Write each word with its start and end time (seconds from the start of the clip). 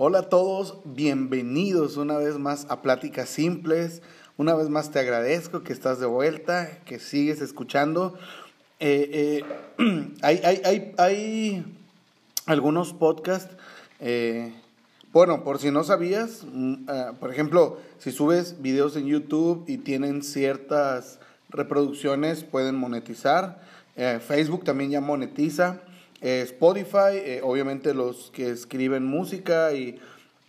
Hola 0.00 0.20
a 0.20 0.28
todos, 0.28 0.78
bienvenidos 0.84 1.96
una 1.96 2.16
vez 2.18 2.38
más 2.38 2.66
a 2.68 2.82
Pláticas 2.82 3.28
Simples. 3.28 4.00
Una 4.36 4.54
vez 4.54 4.68
más 4.68 4.92
te 4.92 5.00
agradezco 5.00 5.64
que 5.64 5.72
estás 5.72 5.98
de 5.98 6.06
vuelta, 6.06 6.78
que 6.84 7.00
sigues 7.00 7.40
escuchando. 7.40 8.16
Eh, 8.78 9.42
eh, 9.42 10.14
hay, 10.22 10.40
hay, 10.44 10.62
hay, 10.64 10.94
hay, 10.98 11.76
algunos 12.46 12.92
podcasts, 12.92 13.56
eh, 13.98 14.54
bueno, 15.12 15.42
por 15.42 15.58
si 15.58 15.72
no 15.72 15.82
sabías, 15.82 16.46
mm, 16.48 16.84
por 17.18 17.32
ejemplo, 17.32 17.80
si 17.98 18.12
subes 18.12 18.62
videos 18.62 18.94
en 18.94 19.06
YouTube 19.06 19.64
y 19.66 19.78
tienen 19.78 20.22
ciertas 20.22 21.18
reproducciones, 21.48 22.44
pueden 22.44 22.76
monetizar. 22.76 23.60
Facebook 23.96 24.62
también 24.62 24.92
ya 24.92 25.00
monetiza. 25.00 25.80
Eh, 26.20 26.42
Spotify, 26.42 27.14
eh, 27.14 27.40
obviamente 27.44 27.94
los 27.94 28.30
que 28.32 28.50
escriben 28.50 29.04
música 29.04 29.72
y 29.72 30.00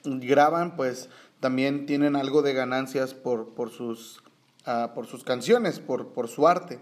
graban, 0.04 0.76
pues 0.76 1.10
también 1.40 1.86
tienen 1.86 2.16
algo 2.16 2.42
de 2.42 2.54
ganancias 2.54 3.14
por, 3.14 3.54
por, 3.54 3.70
sus, 3.70 4.24
ah, 4.66 4.92
por 4.96 5.06
sus 5.06 5.24
canciones, 5.24 5.80
por, 5.80 6.10
por 6.10 6.28
su 6.28 6.48
arte. 6.48 6.80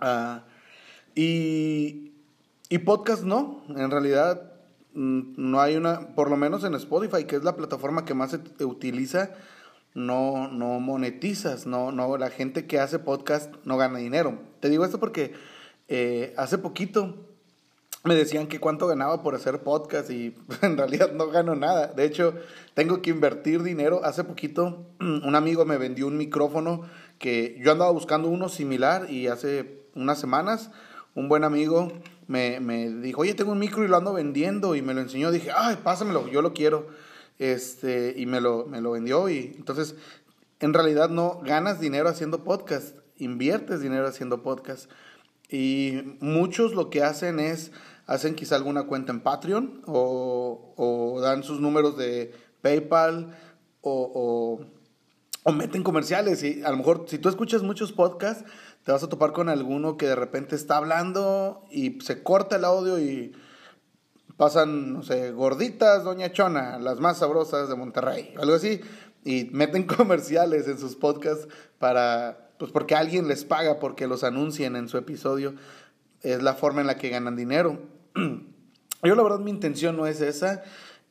Ah, 0.00 0.44
y, 1.14 2.12
y 2.68 2.78
podcast 2.78 3.22
no, 3.22 3.62
en 3.68 3.90
realidad 3.90 4.52
mm, 4.94 5.34
no 5.36 5.60
hay 5.60 5.76
una, 5.76 6.14
por 6.14 6.30
lo 6.30 6.36
menos 6.36 6.64
en 6.64 6.74
Spotify, 6.74 7.24
que 7.24 7.36
es 7.36 7.44
la 7.44 7.56
plataforma 7.56 8.04
que 8.04 8.14
más 8.14 8.32
se 8.32 8.64
utiliza, 8.64 9.30
no, 9.94 10.48
no 10.48 10.80
monetizas, 10.80 11.66
no, 11.66 11.92
no, 11.92 12.16
la 12.18 12.30
gente 12.30 12.66
que 12.66 12.80
hace 12.80 12.98
podcast 12.98 13.54
no 13.64 13.76
gana 13.76 13.98
dinero. 13.98 14.40
Te 14.58 14.68
digo 14.68 14.84
esto 14.84 14.98
porque 14.98 15.32
eh, 15.86 16.34
hace 16.36 16.58
poquito 16.58 17.33
me 18.04 18.14
decían 18.14 18.48
que 18.48 18.60
cuánto 18.60 18.86
ganaba 18.86 19.22
por 19.22 19.34
hacer 19.34 19.62
podcast 19.62 20.10
y 20.10 20.34
en 20.62 20.76
realidad 20.76 21.12
no 21.12 21.28
gano 21.28 21.54
nada. 21.54 21.88
De 21.88 22.04
hecho, 22.04 22.34
tengo 22.74 23.00
que 23.00 23.10
invertir 23.10 23.62
dinero. 23.62 24.02
Hace 24.04 24.24
poquito 24.24 24.86
un 25.00 25.34
amigo 25.34 25.64
me 25.64 25.78
vendió 25.78 26.06
un 26.06 26.18
micrófono 26.18 26.82
que 27.18 27.58
yo 27.64 27.72
andaba 27.72 27.90
buscando 27.90 28.28
uno 28.28 28.48
similar 28.48 29.10
y 29.10 29.28
hace 29.28 29.86
unas 29.94 30.18
semanas 30.18 30.70
un 31.14 31.28
buen 31.28 31.44
amigo 31.44 31.92
me, 32.26 32.60
me 32.60 32.90
dijo, 32.90 33.22
oye, 33.22 33.34
tengo 33.34 33.52
un 33.52 33.58
micro 33.58 33.84
y 33.84 33.88
lo 33.88 33.96
ando 33.96 34.12
vendiendo 34.12 34.74
y 34.74 34.82
me 34.82 34.94
lo 34.94 35.00
enseñó. 35.00 35.30
Dije, 35.30 35.50
ay, 35.56 35.78
pásamelo, 35.82 36.28
yo 36.28 36.42
lo 36.42 36.52
quiero. 36.52 36.88
Este, 37.38 38.14
y 38.16 38.26
me 38.26 38.40
lo, 38.40 38.66
me 38.66 38.80
lo 38.80 38.92
vendió 38.92 39.28
y 39.28 39.54
entonces 39.56 39.96
en 40.60 40.72
realidad 40.72 41.08
no 41.08 41.40
ganas 41.42 41.80
dinero 41.80 42.08
haciendo 42.08 42.44
podcast, 42.44 42.96
inviertes 43.16 43.80
dinero 43.80 44.06
haciendo 44.06 44.42
podcast. 44.42 44.90
Y 45.48 46.16
muchos 46.20 46.74
lo 46.74 46.90
que 46.90 47.02
hacen 47.02 47.38
es 47.38 47.72
hacen 48.06 48.34
quizá 48.34 48.56
alguna 48.56 48.84
cuenta 48.84 49.12
en 49.12 49.20
Patreon 49.20 49.82
o, 49.86 51.18
dan 51.22 51.42
sus 51.42 51.60
números 51.60 51.96
de 51.96 52.32
PayPal 52.62 53.36
o, 53.80 54.60
o, 55.44 55.52
meten 55.52 55.82
comerciales. 55.82 56.42
Y 56.42 56.62
a 56.62 56.70
lo 56.70 56.76
mejor 56.76 57.04
si 57.08 57.18
tú 57.18 57.28
escuchas 57.28 57.62
muchos 57.62 57.92
podcasts, 57.92 58.44
te 58.84 58.92
vas 58.92 59.02
a 59.02 59.08
topar 59.08 59.32
con 59.32 59.48
alguno 59.48 59.96
que 59.96 60.06
de 60.06 60.16
repente 60.16 60.56
está 60.56 60.76
hablando 60.76 61.64
y 61.70 62.00
se 62.00 62.22
corta 62.22 62.56
el 62.56 62.64
audio 62.64 62.98
y 62.98 63.32
pasan, 64.36 64.92
no 64.92 65.02
sé, 65.02 65.32
gorditas, 65.32 66.04
Doña 66.04 66.32
Chona, 66.32 66.78
las 66.78 67.00
más 67.00 67.18
sabrosas 67.18 67.68
de 67.68 67.76
Monterrey, 67.76 68.34
algo 68.38 68.54
así, 68.54 68.80
y 69.24 69.44
meten 69.52 69.84
comerciales 69.86 70.68
en 70.68 70.78
sus 70.78 70.96
podcasts 70.96 71.48
para, 71.78 72.50
pues 72.58 72.72
porque 72.72 72.94
alguien 72.94 73.28
les 73.28 73.44
paga 73.44 73.78
porque 73.78 74.06
los 74.06 74.24
anuncien 74.24 74.76
en 74.76 74.88
su 74.88 74.98
episodio. 74.98 75.54
Es 76.20 76.42
la 76.42 76.54
forma 76.54 76.80
en 76.80 76.86
la 76.86 76.96
que 76.96 77.10
ganan 77.10 77.36
dinero. 77.36 77.78
Yo 78.14 79.14
la 79.14 79.22
verdad 79.22 79.40
mi 79.40 79.50
intención 79.50 79.96
no 79.96 80.06
es 80.06 80.20
esa. 80.20 80.62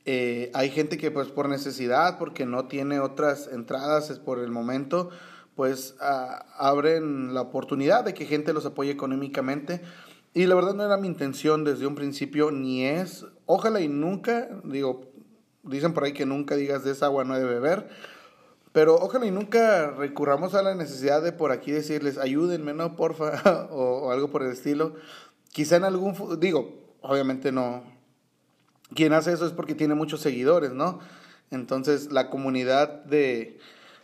Eh, 0.05 0.51
hay 0.53 0.69
gente 0.69 0.97
que 0.97 1.11
pues 1.11 1.29
por 1.29 1.47
necesidad, 1.47 2.17
porque 2.17 2.45
no 2.45 2.67
tiene 2.67 2.99
otras 2.99 3.47
entradas 3.47 4.09
es 4.09 4.19
por 4.19 4.39
el 4.39 4.51
momento, 4.51 5.09
pues 5.55 5.95
abren 5.99 7.33
la 7.33 7.41
oportunidad 7.41 8.03
de 8.03 8.13
que 8.13 8.25
gente 8.25 8.53
los 8.53 8.65
apoye 8.65 8.91
económicamente. 8.91 9.81
Y 10.33 10.47
la 10.47 10.55
verdad 10.55 10.73
no 10.73 10.83
era 10.83 10.97
mi 10.97 11.07
intención 11.07 11.63
desde 11.63 11.85
un 11.85 11.93
principio, 11.93 12.49
ni 12.49 12.83
es, 12.85 13.25
ojalá 13.45 13.81
y 13.81 13.87
nunca, 13.87 14.49
digo, 14.63 15.11
dicen 15.61 15.93
por 15.93 16.03
ahí 16.03 16.13
que 16.13 16.25
nunca 16.25 16.55
digas 16.55 16.83
de 16.83 16.91
esa 16.91 17.05
agua 17.05 17.23
no 17.23 17.37
de 17.37 17.45
beber, 17.45 17.87
pero 18.71 18.95
ojalá 18.95 19.27
y 19.27 19.31
nunca 19.31 19.91
recurramos 19.91 20.55
a 20.55 20.63
la 20.63 20.73
necesidad 20.73 21.21
de 21.21 21.33
por 21.33 21.51
aquí 21.51 21.71
decirles, 21.71 22.17
ayúdenme, 22.17 22.73
no, 22.73 22.95
porfa, 22.95 23.67
o, 23.71 24.07
o 24.07 24.11
algo 24.11 24.31
por 24.31 24.41
el 24.41 24.51
estilo. 24.51 24.95
Quizá 25.51 25.75
en 25.75 25.83
algún, 25.83 26.39
digo, 26.39 26.82
obviamente 27.03 27.51
no. 27.51 27.83
Quien 28.95 29.13
hace 29.13 29.33
eso 29.33 29.45
es 29.45 29.51
porque 29.51 29.75
tiene 29.75 29.93
muchos 29.93 30.21
seguidores, 30.21 30.71
¿no? 30.71 30.99
Entonces 31.51 32.11
la 32.11 32.29
comunidad 32.29 33.03
de, 33.05 33.59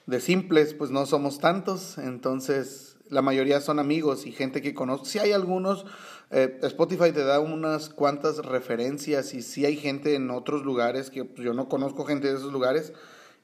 de 0.05 0.19
simples, 0.19 0.73
pues 0.73 0.91
no 0.91 1.05
somos 1.05 1.39
tantos, 1.39 1.97
entonces 1.97 2.97
la 3.09 3.21
mayoría 3.21 3.59
son 3.59 3.79
amigos 3.79 4.25
y 4.27 4.31
gente 4.31 4.61
que 4.61 4.73
conozco. 4.73 5.05
Si 5.05 5.19
hay 5.19 5.31
algunos, 5.31 5.85
eh, 6.29 6.59
Spotify 6.61 7.11
te 7.11 7.23
da 7.23 7.39
unas 7.39 7.89
cuantas 7.89 8.37
referencias 8.37 9.33
y 9.33 9.41
si 9.41 9.65
hay 9.65 9.75
gente 9.75 10.15
en 10.15 10.29
otros 10.29 10.63
lugares 10.63 11.09
que 11.09 11.25
pues, 11.25 11.43
yo 11.43 11.53
no 11.53 11.67
conozco 11.67 12.05
gente 12.05 12.27
de 12.27 12.35
esos 12.35 12.53
lugares 12.53 12.93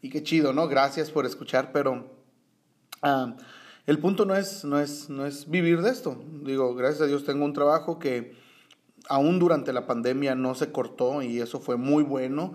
y 0.02 0.10
qué 0.10 0.22
chido, 0.22 0.54
¿no? 0.54 0.68
Gracias 0.68 1.10
por 1.10 1.26
escuchar, 1.26 1.72
pero 1.72 2.06
ah, 3.02 3.36
el 3.88 4.00
punto 4.00 4.26
no 4.26 4.36
es, 4.36 4.64
no, 4.66 4.80
es, 4.80 5.10
no 5.10 5.26
es 5.26 5.50
vivir 5.50 5.82
de 5.82 5.90
esto. 5.90 6.24
Digo, 6.44 6.76
gracias 6.76 7.02
a 7.02 7.08
Dios 7.08 7.26
tengo 7.26 7.46
un 7.46 7.54
trabajo 7.54 7.98
que 7.98 8.45
aún 9.10 9.40
durante 9.40 9.74
la 9.74 9.88
pandemia 9.88 10.36
no 10.36 10.56
se 10.56 10.72
cortó 10.72 11.22
y 11.22 11.40
eso 11.40 11.60
fue 11.60 11.78
muy 11.78 12.04
bueno 12.04 12.54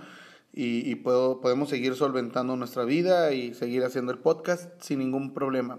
y, 0.53 0.97
podemos 0.97 1.69
seguir 1.69 1.95
solventando 1.95 2.57
nuestra 2.57 2.85
vida 2.85 3.33
y 3.33 3.55
seguir 3.55 3.85
haciendo 3.85 4.13
el 4.13 4.19
podcast 4.19 4.71
sin 4.83 4.99
ningún 4.99 5.33
problema. 5.33 5.79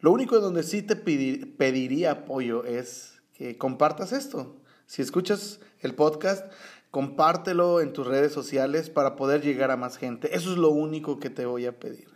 Lo 0.00 0.12
único 0.12 0.36
de 0.36 0.42
donde 0.42 0.62
sí 0.62 0.82
te 0.82 0.96
pediría 0.96 2.12
apoyo 2.12 2.64
es 2.64 3.20
que 3.34 3.58
compartas 3.58 4.12
esto. 4.12 4.56
Si 4.86 5.02
escuchas 5.02 5.60
el 5.80 5.94
podcast, 5.94 6.50
compártelo 6.90 7.80
en 7.80 7.92
tus 7.92 8.06
redes 8.06 8.32
sociales 8.32 8.90
para 8.90 9.16
poder 9.16 9.42
llegar 9.42 9.70
a 9.70 9.76
más 9.76 9.96
gente. 9.96 10.34
Eso 10.34 10.52
es 10.52 10.58
lo 10.58 10.70
único 10.70 11.18
que 11.18 11.30
te 11.30 11.46
voy 11.46 11.66
a 11.66 11.78
pedir. 11.78 12.08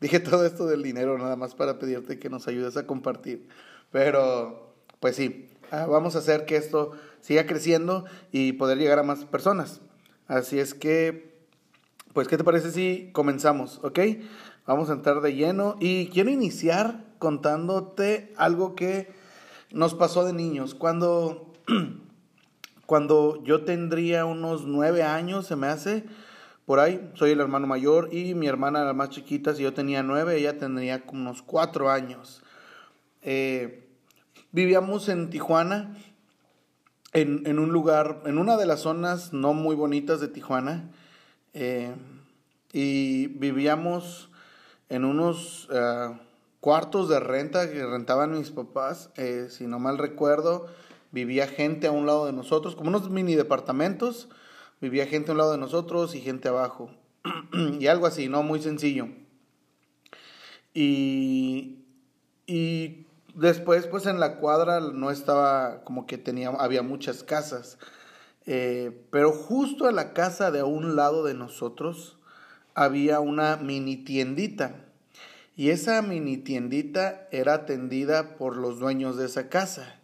Dije 0.00 0.20
todo 0.20 0.46
esto 0.46 0.66
del 0.66 0.82
dinero 0.82 1.18
nada 1.18 1.36
más 1.36 1.54
para 1.54 1.78
pedirte 1.78 2.18
que 2.18 2.30
nos 2.30 2.48
ayudes 2.48 2.76
a 2.76 2.86
compartir. 2.86 3.48
Pero, 3.90 4.74
pues 5.00 5.16
sí, 5.16 5.50
ah, 5.70 5.86
vamos 5.86 6.16
a 6.16 6.20
hacer 6.20 6.44
que 6.44 6.56
esto 6.56 6.92
siga 7.20 7.46
creciendo 7.46 8.04
y 8.32 8.52
poder 8.52 8.78
llegar 8.78 8.98
a 8.98 9.02
más 9.02 9.24
personas. 9.24 9.80
Así 10.26 10.58
es 10.58 10.74
que, 10.74 11.46
pues, 12.12 12.28
¿qué 12.28 12.36
te 12.36 12.44
parece 12.44 12.70
si 12.70 13.10
comenzamos? 13.12 13.80
¿Ok? 13.82 13.98
Vamos 14.66 14.90
a 14.90 14.92
entrar 14.92 15.22
de 15.22 15.34
lleno 15.34 15.76
y 15.80 16.08
quiero 16.08 16.30
iniciar 16.30 17.04
contándote 17.18 18.34
algo 18.36 18.74
que 18.74 19.10
nos 19.72 19.94
pasó 19.94 20.24
de 20.24 20.32
niños. 20.32 20.74
Cuando, 20.74 21.52
cuando 22.86 23.42
yo 23.44 23.64
tendría 23.64 24.24
unos 24.24 24.66
nueve 24.66 25.02
años, 25.02 25.46
se 25.46 25.56
me 25.56 25.68
hace, 25.68 26.04
por 26.66 26.80
ahí, 26.80 27.10
soy 27.14 27.30
el 27.30 27.40
hermano 27.40 27.66
mayor 27.66 28.10
y 28.12 28.34
mi 28.34 28.46
hermana 28.46 28.84
la 28.84 28.92
más 28.92 29.08
chiquita, 29.08 29.54
si 29.54 29.62
yo 29.62 29.72
tenía 29.72 30.02
nueve, 30.02 30.36
ella 30.36 30.58
tendría 30.58 31.02
unos 31.12 31.40
cuatro 31.40 31.90
años. 31.90 32.42
Eh, 33.22 33.88
vivíamos 34.52 35.08
en 35.08 35.30
Tijuana 35.30 35.96
en, 37.20 37.58
un 37.58 37.72
lugar, 37.72 38.22
en 38.26 38.38
una 38.38 38.56
de 38.56 38.66
las 38.66 38.80
zonas 38.80 39.32
no 39.32 39.52
muy 39.52 39.74
bonitas 39.74 40.20
de 40.20 40.28
Tijuana, 40.28 40.90
eh, 41.54 41.94
y 42.72 43.26
vivíamos 43.28 44.30
en 44.88 45.04
unos 45.04 45.68
eh, 45.72 46.16
cuartos 46.60 47.08
de 47.08 47.20
renta 47.20 47.70
que 47.70 47.84
rentaban 47.84 48.38
mis 48.38 48.50
papás, 48.50 49.10
eh, 49.16 49.48
si 49.50 49.66
no 49.66 49.78
mal 49.78 49.98
recuerdo, 49.98 50.66
vivía 51.10 51.48
gente 51.48 51.86
a 51.86 51.90
un 51.90 52.06
lado 52.06 52.26
de 52.26 52.32
nosotros, 52.32 52.76
como 52.76 52.90
unos 52.90 53.10
mini 53.10 53.34
departamentos, 53.34 54.28
vivía 54.80 55.06
gente 55.06 55.30
a 55.30 55.32
un 55.32 55.38
lado 55.38 55.52
de 55.52 55.58
nosotros 55.58 56.14
y 56.14 56.20
gente 56.20 56.48
abajo, 56.48 56.90
y 57.80 57.86
algo 57.86 58.06
así, 58.06 58.28
¿no? 58.28 58.42
Muy 58.42 58.60
sencillo. 58.60 59.08
Y, 60.74 61.78
y 62.46 63.07
después, 63.38 63.86
pues 63.86 64.06
en 64.06 64.20
la 64.20 64.36
cuadra 64.36 64.80
no 64.80 65.10
estaba 65.10 65.82
como 65.84 66.06
que 66.06 66.18
tenía, 66.18 66.48
había 66.50 66.82
muchas 66.82 67.22
casas. 67.22 67.78
Eh, 68.46 69.04
pero 69.10 69.32
justo 69.32 69.86
a 69.86 69.92
la 69.92 70.12
casa 70.12 70.50
de 70.50 70.60
a 70.60 70.64
un 70.64 70.96
lado 70.96 71.24
de 71.24 71.34
nosotros 71.34 72.18
había 72.74 73.20
una 73.20 73.56
mini 73.56 73.96
tiendita. 73.96 74.84
Y 75.56 75.70
esa 75.70 76.02
mini 76.02 76.38
tiendita 76.38 77.28
era 77.30 77.54
atendida 77.54 78.36
por 78.36 78.56
los 78.56 78.78
dueños 78.78 79.16
de 79.16 79.26
esa 79.26 79.48
casa, 79.48 79.96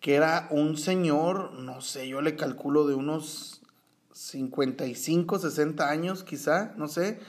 que 0.00 0.14
era 0.14 0.48
un 0.50 0.76
señor, 0.76 1.52
no 1.52 1.80
sé, 1.80 2.08
yo 2.08 2.20
le 2.20 2.36
calculo 2.36 2.86
de 2.86 2.94
unos 2.94 3.62
55, 4.12 5.38
60 5.38 5.88
años 5.88 6.24
quizá, 6.24 6.74
no 6.76 6.88
sé, 6.88 7.20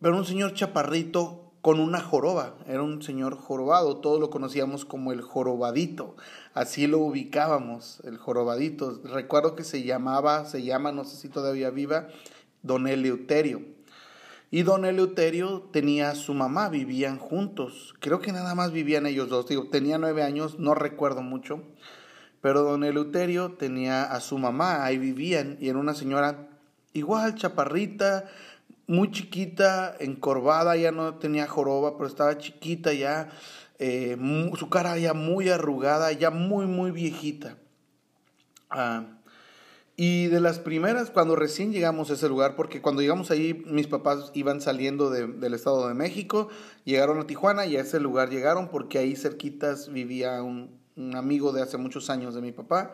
pero 0.00 0.16
un 0.16 0.24
señor 0.24 0.54
chaparrito 0.54 1.45
con 1.66 1.80
una 1.80 2.00
joroba. 2.00 2.54
Era 2.68 2.80
un 2.84 3.02
señor 3.02 3.36
jorobado, 3.36 3.96
todos 3.96 4.20
lo 4.20 4.30
conocíamos 4.30 4.84
como 4.84 5.10
el 5.10 5.20
jorobadito. 5.20 6.14
Así 6.54 6.86
lo 6.86 6.98
ubicábamos, 6.98 8.00
el 8.04 8.18
jorobadito. 8.18 9.00
Recuerdo 9.02 9.56
que 9.56 9.64
se 9.64 9.82
llamaba, 9.82 10.44
se 10.44 10.62
llama, 10.62 10.92
no 10.92 11.04
sé 11.04 11.16
si 11.16 11.28
todavía 11.28 11.70
viva, 11.70 12.06
don 12.62 12.86
Eleuterio. 12.86 13.62
Y 14.52 14.62
don 14.62 14.84
Eleuterio 14.84 15.68
tenía 15.72 16.10
a 16.10 16.14
su 16.14 16.34
mamá, 16.34 16.68
vivían 16.68 17.18
juntos. 17.18 17.96
Creo 17.98 18.20
que 18.20 18.30
nada 18.30 18.54
más 18.54 18.70
vivían 18.70 19.04
ellos 19.04 19.28
dos. 19.28 19.48
Digo, 19.48 19.66
tenía 19.68 19.98
nueve 19.98 20.22
años, 20.22 20.60
no 20.60 20.76
recuerdo 20.76 21.22
mucho. 21.22 21.64
Pero 22.42 22.62
don 22.62 22.84
Eleuterio 22.84 23.54
tenía 23.54 24.04
a 24.04 24.20
su 24.20 24.38
mamá, 24.38 24.84
ahí 24.84 24.98
vivían, 24.98 25.58
y 25.60 25.68
era 25.68 25.80
una 25.80 25.94
señora 25.94 26.48
igual, 26.92 27.34
chaparrita, 27.34 28.26
muy 28.86 29.10
chiquita, 29.10 29.96
encorvada, 29.98 30.76
ya 30.76 30.92
no 30.92 31.14
tenía 31.16 31.46
joroba, 31.46 31.96
pero 31.96 32.08
estaba 32.08 32.38
chiquita 32.38 32.92
ya, 32.92 33.28
eh, 33.78 34.16
su 34.58 34.68
cara 34.68 34.96
ya 34.98 35.14
muy 35.14 35.48
arrugada, 35.48 36.12
ya 36.12 36.30
muy, 36.30 36.66
muy 36.66 36.90
viejita. 36.90 37.56
Ah, 38.70 39.04
y 39.96 40.26
de 40.26 40.40
las 40.40 40.58
primeras, 40.58 41.10
cuando 41.10 41.36
recién 41.36 41.72
llegamos 41.72 42.10
a 42.10 42.14
ese 42.14 42.28
lugar, 42.28 42.54
porque 42.54 42.82
cuando 42.82 43.00
llegamos 43.00 43.30
ahí, 43.30 43.64
mis 43.66 43.86
papás 43.86 44.30
iban 44.34 44.60
saliendo 44.60 45.08
del 45.08 45.54
Estado 45.54 45.88
de 45.88 45.94
México, 45.94 46.48
llegaron 46.84 47.18
a 47.18 47.26
Tijuana 47.26 47.64
y 47.64 47.78
a 47.78 47.80
ese 47.80 47.98
lugar 47.98 48.28
llegaron 48.28 48.68
porque 48.68 48.98
ahí 48.98 49.16
cerquitas 49.16 49.90
vivía 49.90 50.42
un, 50.42 50.78
un 50.96 51.16
amigo 51.16 51.52
de 51.52 51.62
hace 51.62 51.78
muchos 51.78 52.10
años 52.10 52.34
de 52.34 52.42
mi 52.42 52.52
papá. 52.52 52.92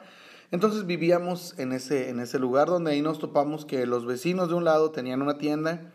Entonces 0.53 0.85
vivíamos 0.85 1.59
en 1.59 1.73
ese, 1.73 2.11
en 2.11 2.21
ese 2.21 2.39
lugar 2.39 2.69
donde 2.69 2.93
ahí 2.93 3.01
nos 3.01 3.19
topamos 3.19 3.65
que 3.65 3.87
los 3.87 4.05
vecinos 4.05 4.49
de 4.49 4.55
un 4.55 4.65
lado 4.65 4.91
tenían 4.91 5.23
una 5.23 5.39
tienda, 5.39 5.91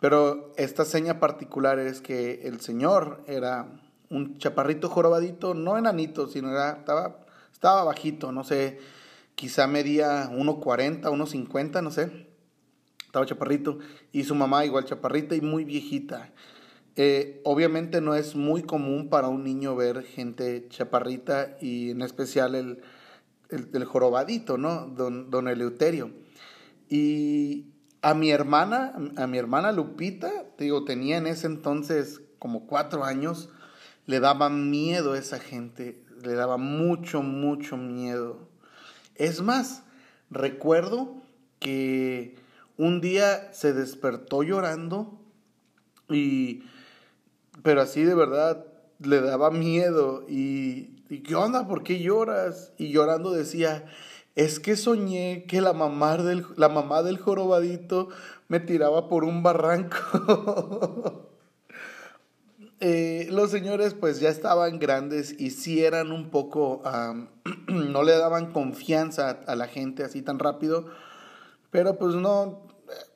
pero 0.00 0.50
esta 0.56 0.86
seña 0.86 1.20
particular 1.20 1.78
es 1.78 2.00
que 2.00 2.48
el 2.48 2.62
señor 2.62 3.22
era 3.26 3.68
un 4.08 4.38
chaparrito 4.38 4.88
jorobadito, 4.88 5.52
no 5.52 5.76
enanito, 5.76 6.26
sino 6.26 6.50
era, 6.50 6.70
estaba, 6.70 7.18
estaba 7.52 7.84
bajito, 7.84 8.32
no 8.32 8.44
sé, 8.44 8.80
quizá 9.34 9.66
medía 9.66 10.30
1,40, 10.30 11.02
1,50, 11.02 11.82
no 11.82 11.90
sé. 11.90 12.28
Estaba 13.04 13.26
chaparrito. 13.26 13.78
Y 14.12 14.24
su 14.24 14.34
mamá 14.34 14.64
igual 14.64 14.84
chaparrita 14.86 15.34
y 15.34 15.42
muy 15.42 15.64
viejita. 15.64 16.30
Eh, 16.96 17.40
obviamente 17.44 18.00
no 18.00 18.14
es 18.14 18.34
muy 18.36 18.62
común 18.62 19.08
para 19.10 19.28
un 19.28 19.44
niño 19.44 19.76
ver 19.76 20.02
gente 20.02 20.66
chaparrita 20.68 21.56
y 21.60 21.90
en 21.90 22.02
especial 22.02 22.54
el, 22.54 22.82
el, 23.50 23.84
jorobadito, 23.84 24.58
¿no? 24.58 24.86
Don, 24.86 25.30
don 25.30 25.48
Eleuterio. 25.48 26.10
Y 26.88 27.66
a 28.02 28.14
mi 28.14 28.30
hermana, 28.30 28.94
a 29.16 29.26
mi 29.26 29.38
hermana 29.38 29.72
Lupita, 29.72 30.30
digo, 30.58 30.84
tenía 30.84 31.18
en 31.18 31.26
ese 31.26 31.46
entonces 31.46 32.22
como 32.38 32.66
cuatro 32.66 33.04
años, 33.04 33.50
le 34.06 34.20
daba 34.20 34.48
miedo 34.48 35.12
a 35.12 35.18
esa 35.18 35.38
gente, 35.38 36.04
le 36.22 36.34
daba 36.34 36.56
mucho, 36.56 37.22
mucho 37.22 37.76
miedo. 37.76 38.48
Es 39.14 39.42
más, 39.42 39.84
recuerdo 40.30 41.22
que 41.58 42.36
un 42.76 43.00
día 43.00 43.52
se 43.52 43.72
despertó 43.72 44.42
llorando 44.42 45.20
y 46.08 46.64
pero 47.62 47.82
así 47.82 48.02
de 48.04 48.14
verdad 48.14 48.64
le 49.00 49.20
daba 49.20 49.50
miedo 49.50 50.24
y, 50.28 50.99
y 51.10 51.22
¿qué 51.22 51.34
onda? 51.34 51.66
¿Por 51.66 51.82
qué 51.82 51.98
lloras? 51.98 52.72
Y 52.78 52.92
llorando 52.92 53.32
decía, 53.32 53.84
es 54.36 54.60
que 54.60 54.76
soñé 54.76 55.44
que 55.48 55.60
la 55.60 55.72
mamá 55.72 56.16
del, 56.16 56.46
la 56.56 56.68
mamá 56.68 57.02
del 57.02 57.18
jorobadito 57.18 58.08
me 58.48 58.60
tiraba 58.60 59.08
por 59.08 59.24
un 59.24 59.42
barranco. 59.42 61.26
Eh, 62.82 63.28
los 63.30 63.50
señores 63.50 63.92
pues 63.92 64.20
ya 64.20 64.30
estaban 64.30 64.78
grandes 64.78 65.38
y 65.38 65.50
sí 65.50 65.84
eran 65.84 66.12
un 66.12 66.30
poco, 66.30 66.82
no 67.68 68.02
le 68.02 68.12
daban 68.16 68.52
confianza 68.52 69.28
a 69.46 69.54
la 69.54 69.66
gente 69.66 70.02
así 70.02 70.22
tan 70.22 70.38
rápido, 70.38 70.86
pero 71.70 71.98
pues 71.98 72.14
no, 72.14 72.66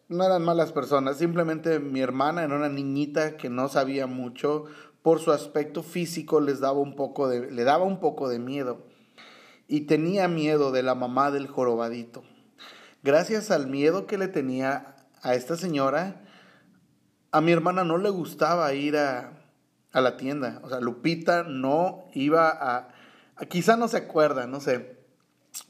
no 0.09 0.25
eran 0.25 0.45
malas 0.45 0.71
personas, 0.73 1.17
simplemente 1.17 1.81
mi 1.81 2.03
hermana 2.03 2.45
era 2.45 2.55
una 2.55 2.69
niñita 2.69 3.39
que 3.39 3.49
no 3.49 3.69
sabía 3.69 4.07
mucho, 4.07 4.67
por 5.05 5.21
su 5.21 5.33
aspecto 5.33 5.83
físico 5.83 6.41
les 6.41 6.61
daba 6.61 6.79
un 6.79 6.97
poco 6.97 7.29
de, 7.29 7.51
le 7.51 7.65
daba 7.65 7.85
un 7.85 8.01
poco 8.01 8.31
de 8.31 8.39
miedo 8.39 8.87
y 9.69 9.83
tenía 9.83 10.29
miedo 10.29 10.73
de 10.73 10.83
la 10.83 10.95
mamá 10.95 11.31
del 11.31 11.47
jorobadito. 11.47 12.25
Gracias 13.03 13.51
al 13.51 13.67
miedo 13.67 14.07
que 14.07 14.17
le 14.17 14.29
tenía 14.29 14.97
a 15.21 15.35
esta 15.35 15.59
señora, 15.59 16.23
a 17.33 17.43
mi 17.43 17.53
hermana 17.53 17.85
no 17.85 17.99
le 17.99 18.09
gustaba 18.09 18.73
ir 18.73 18.97
a, 18.97 19.45
a 19.93 20.01
la 20.01 20.17
tienda. 20.17 20.63
O 20.63 20.71
sea, 20.71 20.81
Lupita 20.81 21.43
no 21.43 22.07
iba 22.15 22.49
a, 22.49 22.89
quizá 23.51 23.77
no 23.77 23.89
se 23.89 23.99
acuerda, 23.99 24.47
no 24.47 24.61
sé, 24.61 24.97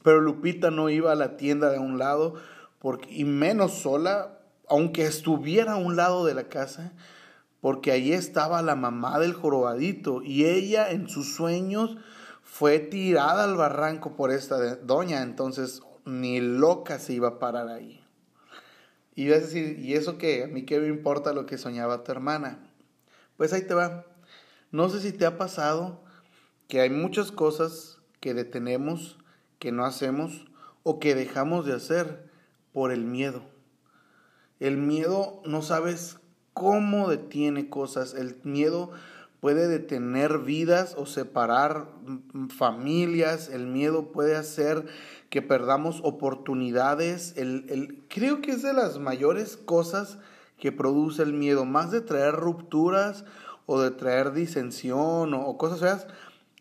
pero 0.01 0.21
Lupita 0.21 0.71
no 0.71 0.89
iba 0.89 1.11
a 1.11 1.15
la 1.15 1.35
tienda 1.35 1.71
de 1.71 1.79
un 1.79 1.97
lado, 1.97 2.35
porque, 2.79 3.11
y 3.11 3.25
menos 3.25 3.73
sola, 3.73 4.39
aunque 4.69 5.05
estuviera 5.05 5.73
a 5.73 5.75
un 5.75 5.97
lado 5.97 6.25
de 6.25 6.35
la 6.35 6.45
casa, 6.45 6.93
porque 7.65 7.91
ahí 7.91 8.13
estaba 8.13 8.61
la 8.61 8.75
mamá 8.75 9.17
del 9.17 9.33
jorobadito 9.33 10.21
y 10.21 10.45
ella 10.45 10.91
en 10.91 11.09
sus 11.09 11.33
sueños 11.33 11.97
fue 12.43 12.77
tirada 12.77 13.43
al 13.43 13.57
barranco 13.57 14.15
por 14.15 14.29
esta 14.29 14.75
doña, 14.75 15.23
entonces 15.23 15.81
ni 16.05 16.39
loca 16.39 16.99
se 16.99 17.13
iba 17.13 17.27
a 17.27 17.39
parar 17.39 17.69
ahí. 17.69 18.05
Y 19.15 19.29
vas 19.29 19.39
a 19.39 19.41
decir, 19.41 19.79
¿y 19.79 19.95
eso 19.95 20.19
qué? 20.19 20.43
¿A 20.43 20.47
mí 20.47 20.63
qué 20.63 20.79
me 20.79 20.89
importa 20.89 21.33
lo 21.33 21.47
que 21.47 21.57
soñaba 21.57 22.03
tu 22.03 22.11
hermana? 22.11 22.59
Pues 23.35 23.51
ahí 23.51 23.63
te 23.63 23.73
va. 23.73 24.05
No 24.69 24.87
sé 24.89 25.01
si 25.01 25.11
te 25.11 25.25
ha 25.25 25.35
pasado 25.39 26.03
que 26.67 26.81
hay 26.81 26.91
muchas 26.91 27.31
cosas 27.31 27.97
que 28.19 28.35
detenemos, 28.35 29.17
que 29.57 29.71
no 29.71 29.85
hacemos 29.85 30.45
o 30.83 30.99
que 30.99 31.15
dejamos 31.15 31.65
de 31.65 31.73
hacer 31.73 32.29
por 32.73 32.91
el 32.91 33.05
miedo. 33.05 33.41
El 34.59 34.77
miedo 34.77 35.41
no 35.45 35.63
sabes 35.63 36.19
cómo 36.55 37.09
detiene 37.09 37.69
cosas. 37.69 38.15
El 38.15 38.37
miedo 38.43 38.89
puede 39.41 39.67
detener 39.67 40.39
vidas 40.39 40.95
o 40.97 41.05
separar 41.05 41.89
familias. 42.49 43.49
El 43.49 43.67
miedo 43.67 44.11
puede 44.13 44.37
hacer 44.37 44.85
que 45.29 45.41
perdamos 45.43 45.99
oportunidades. 46.03 47.33
El, 47.35 48.03
creo 48.07 48.41
que 48.41 48.51
es 48.51 48.63
de 48.63 48.73
las 48.73 48.97
mayores 48.99 49.57
cosas 49.57 50.17
que 50.57 50.71
produce 50.71 51.23
el 51.23 51.33
miedo, 51.33 51.65
más 51.65 51.91
de 51.91 51.99
traer 51.99 52.33
rupturas 52.33 53.25
o 53.65 53.81
de 53.81 53.91
traer 53.91 54.31
disensión 54.31 55.33
o, 55.33 55.57
cosas 55.57 55.81
feas, 55.81 56.07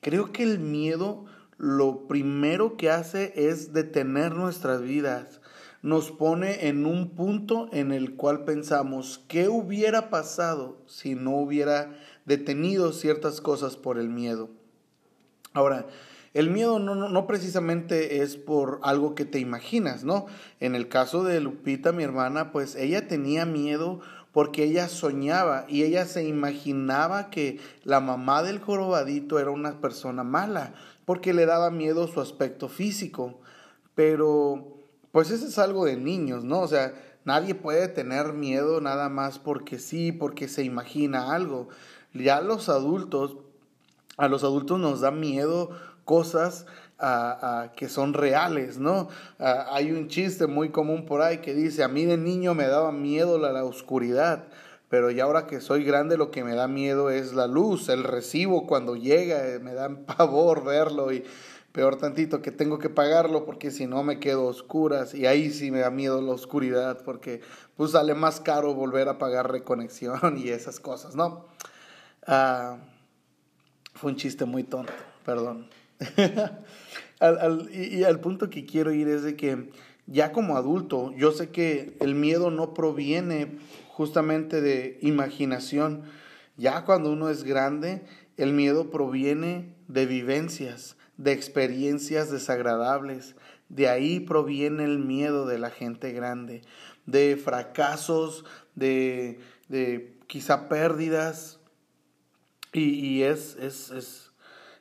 creo 0.01 0.33
que 0.33 0.43
el 0.43 0.59
miedo 0.59 1.25
lo 1.57 2.09
primero 2.09 2.77
que 2.77 2.91
hace 2.91 3.33
es 3.37 3.73
detener 3.73 4.35
nuestras 4.35 4.83
vidas. 4.83 5.41
Nos 5.85 6.11
pone 6.11 6.69
en 6.69 6.87
un 6.87 7.11
punto 7.11 7.69
en 7.71 7.93
el 7.93 8.17
cual 8.17 8.47
pensamos, 8.47 9.23
¿qué 9.29 9.51
hubiera 9.51 10.09
pasado 10.09 10.79
si 10.87 11.15
no 11.15 11.33
hubiera 11.33 11.95
detenido 12.25 12.91
ciertas 12.95 13.43
cosas 13.43 13.77
por 13.77 13.99
el 13.99 14.09
miedo? 14.09 14.49
Ahora, 15.53 15.87
el 16.33 16.49
miedo 16.49 16.79
no, 16.79 16.95
no, 16.95 17.27
precisamente 17.27 18.23
es 18.23 18.39
por 18.39 18.81
algo 18.83 19.15
que 19.15 19.27
te 19.27 19.41
imaginas, 19.41 20.05
¿no? 20.05 20.25
En 20.59 20.75
el 20.75 20.89
caso 20.89 21.23
de 21.23 21.39
Lupita, 21.43 21.93
mi 21.93 22.03
hermana, 22.03 22.51
pues 22.51 22.77
ella 22.77 23.07
tenía 23.07 23.45
miedo 23.45 24.01
porque 24.33 24.65
ella 24.65 24.89
soñaba 24.89 25.67
y 25.69 25.83
ella 25.83 26.07
se 26.07 26.25
imaginaba 26.25 27.29
que 27.29 27.61
la 27.83 28.01
mamá 28.01 28.43
del 28.43 28.59
jorobadito 28.59 29.39
era 29.39 29.51
una 29.51 29.83
persona 29.83 30.25
mala, 30.25 30.73
porque 31.05 31.35
le 31.35 31.45
daba 31.45 31.71
miedo 31.71 32.09
su 32.09 32.23
aspecto 32.23 32.71
físico. 32.71 33.39
Pero, 33.95 34.74
pues 35.15 35.31
eso 35.31 35.47
es 35.47 35.61
algo 35.61 35.85
de 35.85 35.97
niños, 35.97 36.43
¿no? 36.43 36.59
O 36.59 36.67
sea, 36.67 36.93
nadie 37.25 37.55
puede 37.55 37.87
tener 37.87 38.33
miedo 38.33 38.81
nada 38.81 39.09
más 39.09 39.39
porque 39.39 39.79
sí, 39.79 40.11
porque 40.11 40.49
se 40.49 40.65
imagina 40.65 41.33
algo. 41.33 41.69
Ya 42.13 42.41
los 42.41 42.69
adultos, 42.69 43.37
a 44.17 44.27
los 44.27 44.43
adultos 44.43 44.81
nos 44.81 45.03
da 45.03 45.13
miedo 45.13 45.71
cosas 46.05 46.67
que 47.77 47.89
son 47.89 48.13
reales, 48.13 48.79
¿no? 48.79 49.09
hay 49.39 49.93
un 49.93 50.09
chiste 50.09 50.49
muy 50.49 50.71
común 50.71 51.07
por 51.07 51.23
ahí 51.23 51.39
que 51.39 51.55
dice, 51.55 51.85
a 51.85 51.89
mí 51.89 52.07
de 52.07 52.17
niño 52.17 52.55
me 52.55 52.67
daba 52.67 52.91
miedo 52.91 53.39
la, 53.39 53.53
la 53.53 53.65
oscuridad, 53.65 54.47
pero 54.89 55.13
ya 55.13 55.25
ahora 55.25 55.47
que 55.47 55.61
soy 55.61 55.85
grande 55.85 56.17
lo 56.17 56.33
que 56.33 56.43
me 56.43 56.57
da 56.57 56.67
miedo 56.67 57.11
es 57.11 57.35
la 57.35 57.47
luz, 57.47 57.89
el 57.89 58.03
recibo 58.03 58.67
cuando 58.67 58.97
llega, 58.97 59.47
eh, 59.47 59.61
me 59.61 59.75
da 59.75 59.89
pavor 60.17 60.65
verlo 60.65 61.13
y 61.13 61.25
peor 61.75 61.97
tantito 61.97 62.41
que 62.41 62.53
tengo 62.53 62.79
que 62.79 62.89
pagarlo 62.89 63.45
porque 63.45 63.73
si 63.73 63.89
no 63.89 64.05
me 64.05 64.21
quedo 64.21 64.47
oscuras 64.47 65.13
y 65.13 65.27
ahí 65.27 65.51
sí 65.51 65.73
me 65.73 65.81
da 65.81 65.91
miedo 65.91 66.23
la 66.23 66.31
oscuridad 66.31 67.03
porque 67.05 67.41
pues 67.77 67.91
sale 67.91 68.15
más 68.15 68.41
caro 68.41 68.75
volver 68.75 69.09
a 69.09 69.19
pagar 69.19 69.51
reconexión 69.51 70.39
y 70.39 70.51
esas 70.51 70.79
cosas, 70.79 71.17
¿no? 71.17 71.47
Ah, 72.29 72.79
fue 73.93 74.13
un 74.13 74.17
chiste 74.17 74.45
muy 74.45 74.63
tonto, 74.63 74.93
perdón. 75.25 75.69
y, 77.73 78.05
al 78.05 78.21
punto 78.21 78.51
que 78.51 78.65
quiero 78.65 78.93
ir 78.93 79.09
es 79.09 79.25
de 79.25 79.35
que 79.35 79.73
ya 80.07 80.31
como 80.31 80.57
adulto, 80.57 81.13
yo 81.17 81.33
sé 81.33 81.51
que 81.51 81.97
el 81.99 82.15
miedo 82.15 82.53
no 82.53 82.73
proviene 82.73 83.59
justamente 83.89 84.61
de 84.61 84.99
imaginación. 85.03 86.05
Ya 86.57 86.85
cuando 86.85 87.11
uno 87.11 87.31
es 87.31 87.43
grande, 87.43 88.05
el 88.37 88.53
miedo 88.53 88.91
proviene 88.91 89.75
de 89.89 90.07
vivencias, 90.07 90.97
de 91.17 91.33
experiencias 91.33 92.31
desagradables. 92.31 93.37
De 93.69 93.89
ahí 93.89 94.21
proviene 94.21 94.85
el 94.85 94.99
miedo 94.99 95.47
de 95.47 95.59
la 95.59 95.71
gente 95.71 96.13
grande. 96.13 96.63
de 97.07 97.37
fracasos, 97.37 98.45
de, 98.75 99.39
de 99.69 100.17
quizá 100.27 100.69
pérdidas. 100.69 101.61
Y, 102.73 103.23
es, 103.23 103.57
es, 103.61 104.33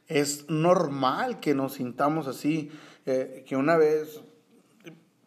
es, 0.08 0.50
normal 0.50 1.40
que 1.40 1.54
nos 1.54 1.74
sintamos 1.74 2.28
así, 2.28 2.72
eh, 3.06 3.46
que 3.48 3.56
una 3.56 3.78
vez 3.78 4.22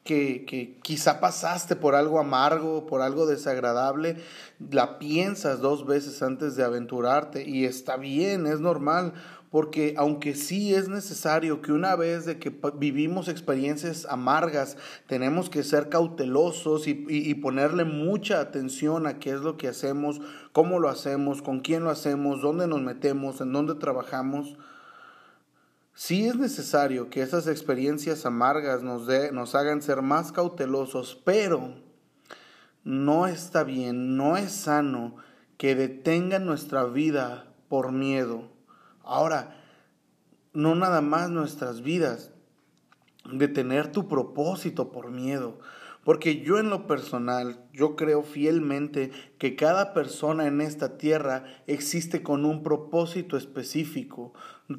que, 0.03 0.45
que, 0.45 0.79
quizá 0.83 1.21
pasaste 1.21 1.77
por 1.77 1.95
algo 1.95 2.19
amargo, 2.19 2.87
por 2.87 3.03
algo 3.03 3.27
desagradable, 3.27 4.17
la 4.59 4.99
piensas 4.99 5.61
dos 5.61 5.87
veces 5.87 6.23
antes 6.23 6.57
de 6.57 6.65
aventurarte 6.65 7.49
y 7.49 7.67
está 7.67 7.97
bien, 7.97 8.49
es 8.49 8.59
normal, 8.59 9.13
porque 9.51 9.95
aunque 9.97 10.35
sí 10.35 10.75
es 10.75 10.89
necesario 10.89 11.63
que 11.63 11.73
una 11.73 11.95
vez 11.95 12.25
de 12.25 12.39
que 12.39 12.53
vivimos 12.75 13.29
experiencias 13.29 14.07
amargas, 14.11 14.77
tenemos 15.07 15.49
que 15.49 15.63
ser 15.63 15.89
cautelosos 15.89 16.87
y, 16.89 17.35
ponerle 17.37 17.85
mucha 17.85 18.41
atención 18.41 19.07
a 19.07 19.19
qué 19.19 19.31
es 19.31 19.41
lo 19.41 19.57
que 19.57 19.69
hacemos, 19.69 20.21
cómo 20.53 20.81
lo 20.81 20.89
hacemos, 20.89 21.43
con 21.43 21.61
quién 21.61 21.85
lo 21.85 21.91
hacemos, 21.91 22.43
dónde 22.43 22.67
nos 22.67 22.83
metemos, 22.83 23.41
en 23.41 23.53
dónde 23.53 23.75
trabajamos. 23.77 24.57
Sí 25.95 26.27
es 26.27 26.37
necesario 26.37 27.09
que 27.09 27.23
esas 27.23 27.47
experiencias 27.47 28.27
amargas 28.27 28.83
nos, 28.83 29.09
nos 29.33 29.55
hagan 29.55 29.81
ser 29.81 30.03
más 30.03 30.33
cautelosos, 30.33 31.21
pero 31.25 31.75
no 32.85 33.27
está 33.27 33.65
bien, 33.65 34.17
no 34.17 34.37
es 34.37 34.53
sano 34.53 35.17
que 35.57 35.75
detengan 35.75 36.45
nuestra 36.45 36.85
vida 36.85 37.47
por 37.69 37.93
miedo 37.93 38.56
Ahora, 39.07 39.57
no 40.53 40.75
nada 40.75 41.01
más 41.01 41.31
nuestras 41.31 41.81
vidas, 41.81 42.33
de 43.31 43.49
tener 43.49 43.93
tu 43.93 44.09
propósito 44.09 44.91
por 44.91 45.11
miedo. 45.11 45.59
Porque 46.05 46.41
yo 46.41 46.59
en 46.59 46.71
lo 46.71 46.87
personal, 46.87 47.59
yo 47.73 47.97
creo 47.97 48.23
fielmente 48.23 49.11
que 49.39 49.57
cada 49.57 49.93
persona 49.93 50.47
en 50.47 50.61
esta 50.61 50.99
tierra 50.99 51.45
existe 51.67 52.23
con 52.23 52.45
un 52.45 52.63
propósito 52.63 53.37
específico. 53.37 54.33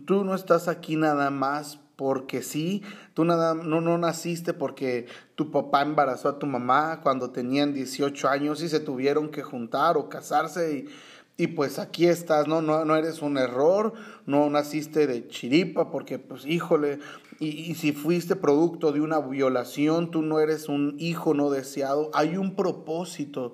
Tú 0.06 0.24
no 0.24 0.36
estás 0.36 0.70
aquí 0.70 0.96
nada 0.96 1.30
más 1.30 1.80
porque 1.98 2.44
sí, 2.44 2.84
tú 3.14 3.26
nada, 3.26 3.56
no, 3.56 3.82
no 3.82 3.98
naciste 3.98 4.54
porque 4.54 5.08
tu 5.36 5.52
papá 5.52 5.82
embarazó 5.82 6.30
a 6.30 6.40
tu 6.40 6.46
mamá 6.46 7.02
cuando 7.02 7.32
tenían 7.32 7.74
18 7.74 8.30
años 8.30 8.62
y 8.62 8.70
se 8.70 8.80
tuvieron 8.80 9.30
que 9.30 9.42
juntar 9.42 9.98
o 9.98 10.08
casarse 10.08 10.78
y, 10.78 10.90
y 11.38 11.48
pues 11.48 11.78
aquí 11.78 12.08
estás, 12.08 12.48
¿no? 12.48 12.64
¿no? 12.64 12.84
No 12.84 12.96
eres 12.96 13.22
un 13.22 13.38
error, 13.38 13.94
no 14.26 14.50
naciste 14.50 15.06
de 15.06 15.28
chiripa, 15.28 15.92
porque 15.92 16.18
pues 16.18 16.46
híjole, 16.48 17.00
y, 17.40 17.76
si 17.76 17.92
fuiste 17.92 18.36
producto 18.36 18.92
de 18.92 19.02
una 19.02 19.20
violación, 19.20 20.10
tú 20.10 20.24
no 20.24 20.40
eres 20.40 20.68
un 20.68 20.96
hijo 20.98 21.36
no 21.36 21.52
deseado, 21.52 22.10
hay 22.16 22.38
un 22.38 22.56
propósito 22.56 23.54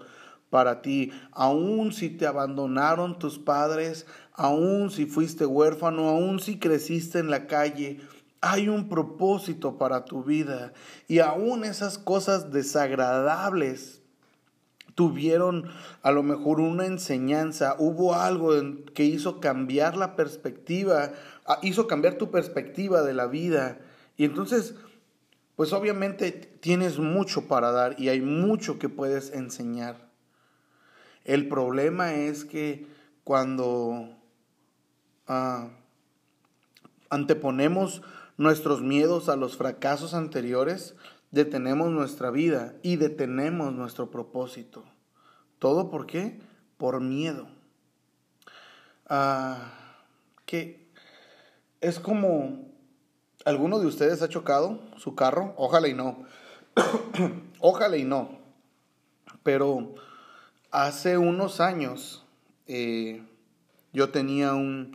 para 0.49 0.81
ti, 0.81 1.11
aun 1.31 1.91
si 1.91 2.09
te 2.09 2.25
abandonaron 2.25 3.19
tus 3.19 3.39
padres, 3.39 4.05
aun 4.31 4.89
si 4.89 5.05
fuiste 5.05 5.45
huérfano, 5.45 6.07
aun 6.07 6.39
si 6.39 6.59
creciste 6.59 7.19
en 7.19 7.29
la 7.29 7.47
calle, 7.47 7.99
hay 8.39 8.69
un 8.69 8.87
propósito 8.87 9.77
para 9.77 10.05
tu 10.05 10.23
vida 10.23 10.71
y 11.07 11.19
aún 11.19 11.65
esas 11.65 11.97
cosas 11.97 12.51
desagradables 12.51 14.02
tuvieron 14.95 15.69
a 16.01 16.11
lo 16.11 16.23
mejor 16.23 16.59
una 16.59 16.85
enseñanza, 16.85 17.75
hubo 17.79 18.15
algo 18.15 18.51
que 18.93 19.05
hizo 19.05 19.39
cambiar 19.39 19.97
la 19.97 20.15
perspectiva, 20.15 21.13
ah, 21.45 21.59
hizo 21.61 21.87
cambiar 21.87 22.15
tu 22.15 22.31
perspectiva 22.31 23.01
de 23.01 23.13
la 23.13 23.27
vida. 23.27 23.79
Y 24.17 24.25
entonces, 24.25 24.75
pues 25.55 25.73
obviamente 25.73 26.31
tienes 26.31 26.99
mucho 26.99 27.47
para 27.47 27.71
dar 27.71 27.99
y 27.99 28.09
hay 28.09 28.21
mucho 28.21 28.79
que 28.79 28.89
puedes 28.89 29.31
enseñar. 29.33 30.09
El 31.25 31.47
problema 31.47 32.13
es 32.13 32.45
que 32.45 32.87
cuando 33.23 34.09
ah, 35.27 35.69
anteponemos 37.09 38.01
nuestros 38.37 38.81
miedos 38.81 39.29
a 39.29 39.35
los 39.35 39.55
fracasos 39.57 40.13
anteriores, 40.13 40.95
detenemos 41.33 41.89
nuestra 41.89 42.29
vida 42.29 42.75
y 42.83 42.97
detenemos 42.97 43.73
nuestro 43.73 44.11
propósito. 44.11 44.85
¿Todo 45.57 45.89
por 45.89 46.05
qué? 46.05 46.39
Por 46.77 47.01
miedo. 47.01 47.47
Ah, 49.07 49.73
que 50.45 50.91
es 51.81 51.99
como, 51.99 52.71
¿alguno 53.45 53.79
de 53.79 53.87
ustedes 53.87 54.21
ha 54.21 54.29
chocado 54.29 54.79
su 54.97 55.15
carro? 55.15 55.55
Ojalá 55.57 55.87
y 55.87 55.95
no. 55.95 56.23
Ojalá 57.59 57.97
y 57.97 58.03
no. 58.03 58.37
Pero 59.41 59.95
hace 60.69 61.17
unos 61.17 61.59
años 61.59 62.23
eh, 62.67 63.23
yo 63.91 64.11
tenía 64.11 64.53
un, 64.53 64.93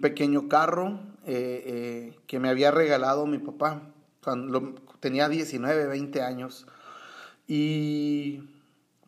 pequeño 0.00 0.48
carro 0.48 1.00
eh, 1.26 1.62
eh, 1.66 2.18
que 2.28 2.38
me 2.38 2.50
había 2.50 2.70
regalado 2.70 3.26
mi 3.26 3.38
papá 3.38 3.82
cuando 4.26 4.74
tenía 4.98 5.28
19, 5.28 5.86
20 5.86 6.20
años. 6.20 6.66
Y 7.46 8.40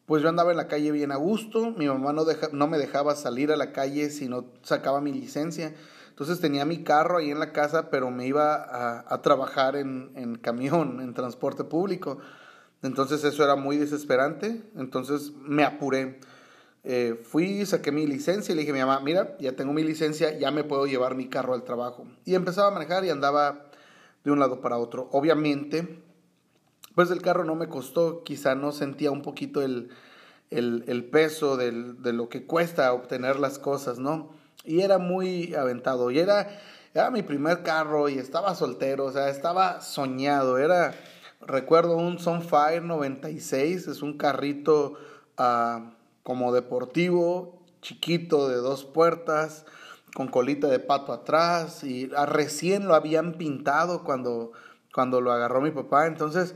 pues 0.06 0.22
yo 0.22 0.28
andaba 0.28 0.52
en 0.52 0.58
la 0.58 0.68
calle 0.68 0.92
bien 0.92 1.10
a 1.10 1.16
gusto, 1.16 1.72
mi 1.72 1.88
mamá 1.88 2.12
no, 2.12 2.24
no 2.52 2.68
me 2.68 2.78
dejaba 2.78 3.16
salir 3.16 3.50
a 3.50 3.56
la 3.56 3.72
calle 3.72 4.10
si 4.10 4.28
no 4.28 4.44
sacaba 4.62 5.00
mi 5.00 5.12
licencia. 5.12 5.74
Entonces 6.10 6.38
tenía 6.38 6.64
mi 6.64 6.84
carro 6.84 7.18
ahí 7.18 7.32
en 7.32 7.40
la 7.40 7.52
casa, 7.52 7.90
pero 7.90 8.12
me 8.12 8.28
iba 8.28 9.02
a, 9.12 9.22
trabajar 9.22 9.74
en, 9.74 10.38
camión, 10.40 11.00
en 11.00 11.14
transporte 11.14 11.64
público. 11.64 12.18
Entonces 12.82 13.24
eso 13.24 13.42
era 13.42 13.56
muy 13.56 13.76
desesperante, 13.76 14.62
entonces 14.76 15.32
me 15.42 15.64
apuré. 15.64 16.20
Eh, 16.84 17.20
fui, 17.24 17.66
saqué 17.66 17.90
mi 17.90 18.06
licencia 18.06 18.52
y 18.52 18.54
le 18.54 18.60
dije 18.60 18.70
a 18.70 18.74
mi 18.74 18.80
mamá, 18.80 19.00
mira, 19.00 19.36
ya 19.40 19.56
tengo 19.56 19.72
mi 19.72 19.82
licencia, 19.82 20.38
ya 20.38 20.52
me 20.52 20.62
puedo 20.62 20.86
llevar 20.86 21.16
mi 21.16 21.28
carro 21.28 21.54
al 21.54 21.64
trabajo. 21.64 22.06
Y 22.24 22.36
empezaba 22.36 22.68
a 22.68 22.70
manejar 22.70 23.04
y 23.04 23.10
andaba 23.10 23.67
de 24.24 24.30
un 24.30 24.38
lado 24.38 24.60
para 24.60 24.78
otro. 24.78 25.08
Obviamente, 25.12 26.02
pues 26.94 27.10
el 27.10 27.22
carro 27.22 27.44
no 27.44 27.54
me 27.54 27.68
costó, 27.68 28.24
quizá 28.24 28.54
no 28.54 28.72
sentía 28.72 29.10
un 29.10 29.22
poquito 29.22 29.62
el, 29.62 29.90
peso 31.10 31.56
de 31.56 32.12
lo 32.12 32.28
que 32.28 32.46
cuesta 32.46 32.92
obtener 32.92 33.38
las 33.38 33.58
cosas, 33.58 33.98
¿no? 33.98 34.30
Y 34.64 34.82
era 34.82 34.98
muy 34.98 35.54
aventado, 35.54 36.10
y 36.10 36.18
era, 36.18 36.60
era 36.92 37.10
mi 37.10 37.22
primer 37.22 37.62
carro 37.62 38.08
y 38.08 38.18
estaba 38.18 38.54
soltero, 38.54 39.06
o 39.06 39.12
sea, 39.12 39.30
estaba 39.30 39.80
soñado, 39.80 40.58
era, 40.58 40.94
recuerdo 41.40 41.96
un 41.96 42.18
Sunfire 42.18 42.80
96, 42.80 43.86
es 43.86 44.02
un 44.02 44.18
carrito 44.18 44.98
ah, 45.36 45.92
como 46.22 46.52
deportivo, 46.52 47.62
chiquito, 47.80 48.48
de 48.48 48.56
dos 48.56 48.84
puertas, 48.84 49.64
con 50.14 50.28
colita 50.28 50.68
de 50.68 50.78
pato 50.78 51.12
atrás 51.12 51.84
y 51.84 52.10
ah, 52.16 52.26
recién 52.26 52.86
lo 52.88 52.94
habían 52.94 53.34
pintado 53.34 54.04
cuando, 54.04 54.52
cuando 54.92 55.20
lo 55.20 55.32
agarró 55.32 55.60
mi 55.60 55.70
papá. 55.70 56.06
Entonces, 56.06 56.54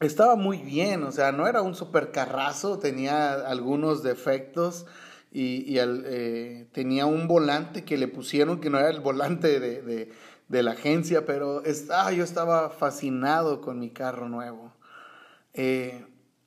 estaba 0.00 0.36
muy 0.36 0.58
bien, 0.58 1.02
o 1.04 1.12
sea, 1.12 1.32
no 1.32 1.46
era 1.46 1.62
un 1.62 1.74
supercarrazo, 1.74 2.78
tenía 2.78 3.32
algunos 3.32 4.02
defectos 4.02 4.86
y, 5.32 5.78
eh, 5.78 6.68
tenía 6.72 7.06
un 7.06 7.26
volante 7.26 7.84
que 7.84 7.98
le 7.98 8.08
pusieron 8.08 8.60
que 8.60 8.70
no 8.70 8.78
era 8.78 8.90
el 8.90 9.00
volante 9.00 9.58
de, 9.58 10.12
la 10.48 10.70
agencia, 10.70 11.26
pero 11.26 11.62
yo 11.64 12.24
estaba 12.24 12.70
fascinado 12.70 13.60
con 13.60 13.80
mi 13.80 13.90
carro 13.90 14.28
nuevo. 14.28 14.72
Eh, 15.52 16.06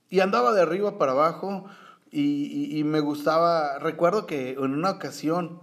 y 0.09 0.21
andaba 0.21 0.53
de 0.53 0.61
arriba 0.61 0.97
para 0.97 1.11
abajo 1.11 1.65
y, 2.11 2.83
me 2.83 2.99
gustaba, 2.99 3.79
recuerdo 3.79 4.25
que 4.25 4.51
en 4.51 4.73
una 4.73 4.91
ocasión 4.91 5.61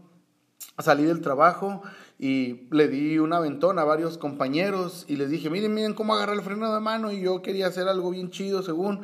salí 0.78 1.04
del 1.04 1.20
trabajo 1.20 1.82
y 2.18 2.68
le 2.70 2.88
di 2.88 3.18
un 3.18 3.32
aventón 3.32 3.78
a 3.78 3.84
varios 3.84 4.18
compañeros 4.18 5.04
y 5.08 5.16
les 5.16 5.30
dije, 5.30 5.50
miren, 5.50 5.74
miren 5.74 5.94
cómo 5.94 6.14
agarrar 6.14 6.36
el 6.36 6.42
freno 6.42 6.72
de 6.72 6.80
mano 6.80 7.12
y 7.12 7.20
yo 7.20 7.42
quería 7.42 7.66
hacer 7.66 7.88
algo 7.88 8.10
bien 8.10 8.30
chido 8.30 8.62
según 8.62 9.02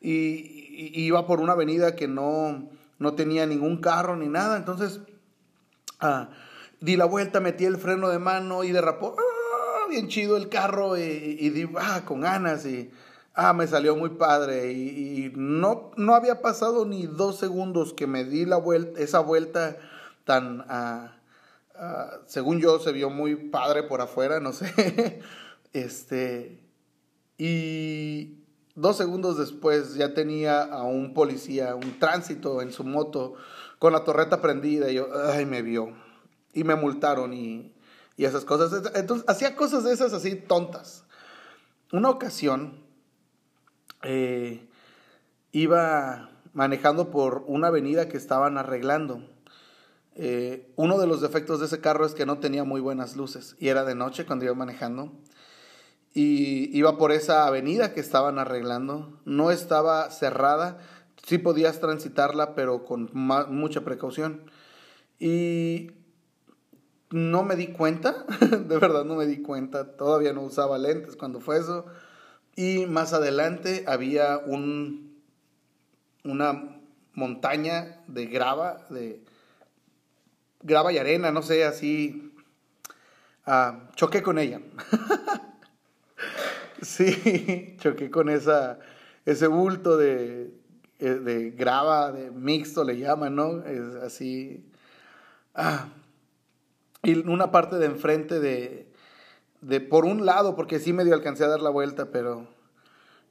y, 0.00 0.60
iba 0.94 1.26
por 1.26 1.40
una 1.40 1.52
avenida 1.52 1.94
que 1.94 2.08
no, 2.08 2.68
no 2.98 3.14
tenía 3.14 3.46
ningún 3.46 3.78
carro 3.78 4.16
ni 4.16 4.26
nada, 4.26 4.56
entonces 4.56 5.00
ah, 6.00 6.30
di 6.80 6.96
la 6.96 7.04
vuelta, 7.04 7.40
metí 7.40 7.64
el 7.64 7.76
freno 7.76 8.08
de 8.08 8.18
mano 8.18 8.64
y 8.64 8.72
derrapó, 8.72 9.14
ah, 9.18 9.88
bien 9.88 10.08
chido 10.08 10.36
el 10.36 10.48
carro 10.48 10.96
y, 10.96 11.02
y 11.02 11.50
di, 11.50 11.68
ah, 11.78 12.02
con 12.04 12.20
ganas 12.20 12.66
y 12.66 12.90
Ah, 13.34 13.52
me 13.52 13.66
salió 13.66 13.96
muy 13.96 14.10
padre 14.10 14.72
y, 14.72 15.32
no, 15.34 15.90
no 15.96 16.14
había 16.14 16.42
pasado 16.42 16.84
ni 16.84 17.06
dos 17.06 17.38
segundos 17.38 17.94
que 17.94 18.06
me 18.06 18.24
di 18.24 18.44
la 18.44 18.56
vuelta, 18.56 19.00
esa 19.00 19.20
vuelta 19.20 19.78
tan, 20.24 20.64
ah, 20.68 21.16
según 22.26 22.60
yo, 22.60 22.78
se 22.78 22.92
vio 22.92 23.10
muy 23.10 23.36
padre 23.36 23.82
por 23.82 24.00
afuera, 24.00 24.40
no 24.40 24.52
sé. 24.52 25.22
este, 25.72 26.62
y 27.38 28.42
dos 28.74 28.96
segundos 28.96 29.38
después 29.38 29.94
ya 29.94 30.14
tenía 30.14 30.62
a 30.62 30.84
un 30.84 31.14
policía, 31.14 31.74
un 31.74 31.98
tránsito 31.98 32.62
en 32.62 32.72
su 32.72 32.84
moto 32.84 33.34
con 33.78 33.92
la 33.92 34.04
torreta 34.04 34.40
prendida 34.40 34.90
y 34.90 34.94
yo, 34.94 35.08
ay, 35.32 35.46
me 35.46 35.62
vio. 35.62 35.92
Y 36.54 36.64
me 36.64 36.76
multaron 36.76 37.32
y, 37.32 37.74
y 38.16 38.24
esas 38.26 38.44
cosas. 38.44 38.92
Entonces, 38.94 39.28
hacía 39.28 39.56
cosas 39.56 39.84
de 39.84 39.92
esas 39.92 40.12
así 40.12 40.36
tontas. 40.36 41.04
Una 41.92 42.10
ocasión, 42.10 42.81
eh, 44.02 44.68
iba 45.52 46.30
manejando 46.52 47.10
por 47.10 47.44
una 47.46 47.68
avenida 47.68 48.08
que 48.08 48.16
estaban 48.16 48.58
arreglando. 48.58 49.22
Eh, 50.14 50.70
uno 50.76 50.98
de 50.98 51.06
los 51.06 51.20
defectos 51.20 51.60
de 51.60 51.66
ese 51.66 51.80
carro 51.80 52.04
es 52.04 52.14
que 52.14 52.26
no 52.26 52.38
tenía 52.38 52.64
muy 52.64 52.80
buenas 52.82 53.16
luces 53.16 53.56
y 53.58 53.68
era 53.68 53.84
de 53.84 53.94
noche 53.94 54.26
cuando 54.26 54.44
iba 54.44 54.54
manejando. 54.54 55.12
Y 56.14 56.76
iba 56.76 56.98
por 56.98 57.10
esa 57.10 57.46
avenida 57.46 57.94
que 57.94 58.00
estaban 58.00 58.38
arreglando. 58.38 59.18
No 59.24 59.50
estaba 59.50 60.10
cerrada, 60.10 60.78
sí 61.24 61.38
podías 61.38 61.80
transitarla, 61.80 62.54
pero 62.54 62.84
con 62.84 63.08
mucha 63.12 63.80
precaución. 63.82 64.42
Y 65.18 65.92
no 67.10 67.44
me 67.44 67.56
di 67.56 67.68
cuenta, 67.68 68.26
de 68.40 68.78
verdad 68.78 69.04
no 69.04 69.14
me 69.14 69.26
di 69.26 69.40
cuenta, 69.40 69.96
todavía 69.96 70.32
no 70.32 70.42
usaba 70.42 70.76
lentes 70.78 71.16
cuando 71.16 71.40
fue 71.40 71.58
eso. 71.58 71.86
Y 72.54 72.86
más 72.86 73.12
adelante 73.12 73.84
había 73.86 74.38
un, 74.38 75.22
una 76.24 76.78
montaña 77.14 78.02
de 78.06 78.26
grava, 78.26 78.86
de 78.90 79.22
grava 80.62 80.92
y 80.92 80.98
arena, 80.98 81.30
no 81.30 81.42
sé, 81.42 81.64
así. 81.64 82.34
Ah, 83.46 83.88
choqué 83.96 84.22
con 84.22 84.38
ella. 84.38 84.60
sí, 86.82 87.76
choqué 87.80 88.10
con 88.10 88.28
esa, 88.28 88.78
ese 89.24 89.46
bulto 89.46 89.96
de, 89.96 90.52
eh, 90.98 91.14
de 91.14 91.50
grava, 91.50 92.12
de 92.12 92.30
mixto 92.30 92.84
le 92.84 92.98
llaman, 92.98 93.34
¿no? 93.34 93.64
Es 93.64 93.94
así. 94.02 94.64
Ah, 95.54 95.88
y 97.02 97.14
una 97.26 97.50
parte 97.50 97.76
de 97.76 97.86
enfrente 97.86 98.38
de, 98.38 98.91
de, 99.62 99.80
por 99.80 100.04
un 100.04 100.26
lado, 100.26 100.54
porque 100.54 100.78
sí 100.78 100.92
medio 100.92 101.14
alcancé 101.14 101.44
a 101.44 101.48
dar 101.48 101.62
la 101.62 101.70
vuelta, 101.70 102.10
pero 102.10 102.46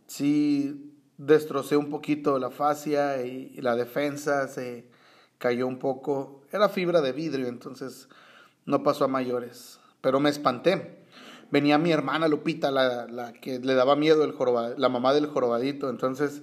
sí 0.07 0.95
destrocé 1.17 1.77
un 1.77 1.89
poquito 1.89 2.39
la 2.39 2.49
fascia 2.49 3.23
y, 3.23 3.53
la 3.61 3.75
defensa 3.75 4.47
se 4.47 4.87
cayó 5.37 5.67
un 5.67 5.77
poco. 5.77 6.41
Era 6.51 6.69
fibra 6.69 7.01
de 7.01 7.11
vidrio, 7.11 7.47
entonces 7.47 8.09
no 8.65 8.81
pasó 8.81 9.05
a 9.05 9.07
mayores, 9.07 9.79
pero 10.01 10.19
me 10.19 10.29
espanté. 10.29 11.05
Venía 11.51 11.77
mi 11.77 11.91
hermana 11.91 12.27
Lupita, 12.27 12.71
la, 12.71 13.05
la 13.07 13.33
que 13.33 13.59
le 13.59 13.75
daba 13.75 13.95
miedo 13.95 14.23
el 14.23 14.33
la 14.77 14.89
mamá 14.89 15.13
del 15.13 15.27
jorobadito, 15.27 15.89
entonces 15.89 16.41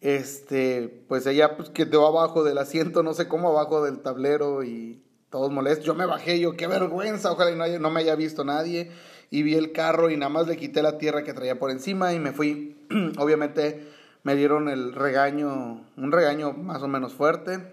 este, 0.00 1.04
pues 1.08 1.26
ella 1.26 1.56
pues, 1.56 1.70
quedó 1.70 2.06
abajo 2.06 2.44
del 2.44 2.58
asiento, 2.58 3.02
no 3.02 3.14
sé 3.14 3.28
cómo, 3.28 3.48
abajo 3.48 3.84
del 3.84 4.00
tablero 4.00 4.62
y 4.62 5.02
todos 5.30 5.50
molestos. 5.50 5.84
Yo 5.84 5.94
me 5.94 6.06
bajé, 6.06 6.40
yo, 6.40 6.56
qué 6.56 6.66
vergüenza, 6.66 7.32
ojalá 7.32 7.54
no, 7.54 7.78
no 7.78 7.90
me 7.90 8.00
haya 8.00 8.14
visto 8.14 8.44
nadie. 8.44 8.90
Y 9.30 9.42
vi 9.42 9.54
el 9.54 9.72
carro 9.72 10.10
y 10.10 10.16
nada 10.16 10.30
más 10.30 10.46
le 10.46 10.56
quité 10.56 10.82
la 10.82 10.98
tierra 10.98 11.22
que 11.22 11.34
traía 11.34 11.58
por 11.58 11.70
encima 11.70 12.14
y 12.14 12.18
me 12.18 12.32
fui. 12.32 12.76
Obviamente 13.18 13.86
me 14.22 14.34
dieron 14.34 14.68
el 14.68 14.92
regaño, 14.92 15.84
un 15.96 16.12
regaño 16.12 16.52
más 16.52 16.82
o 16.82 16.88
menos 16.88 17.14
fuerte. 17.14 17.72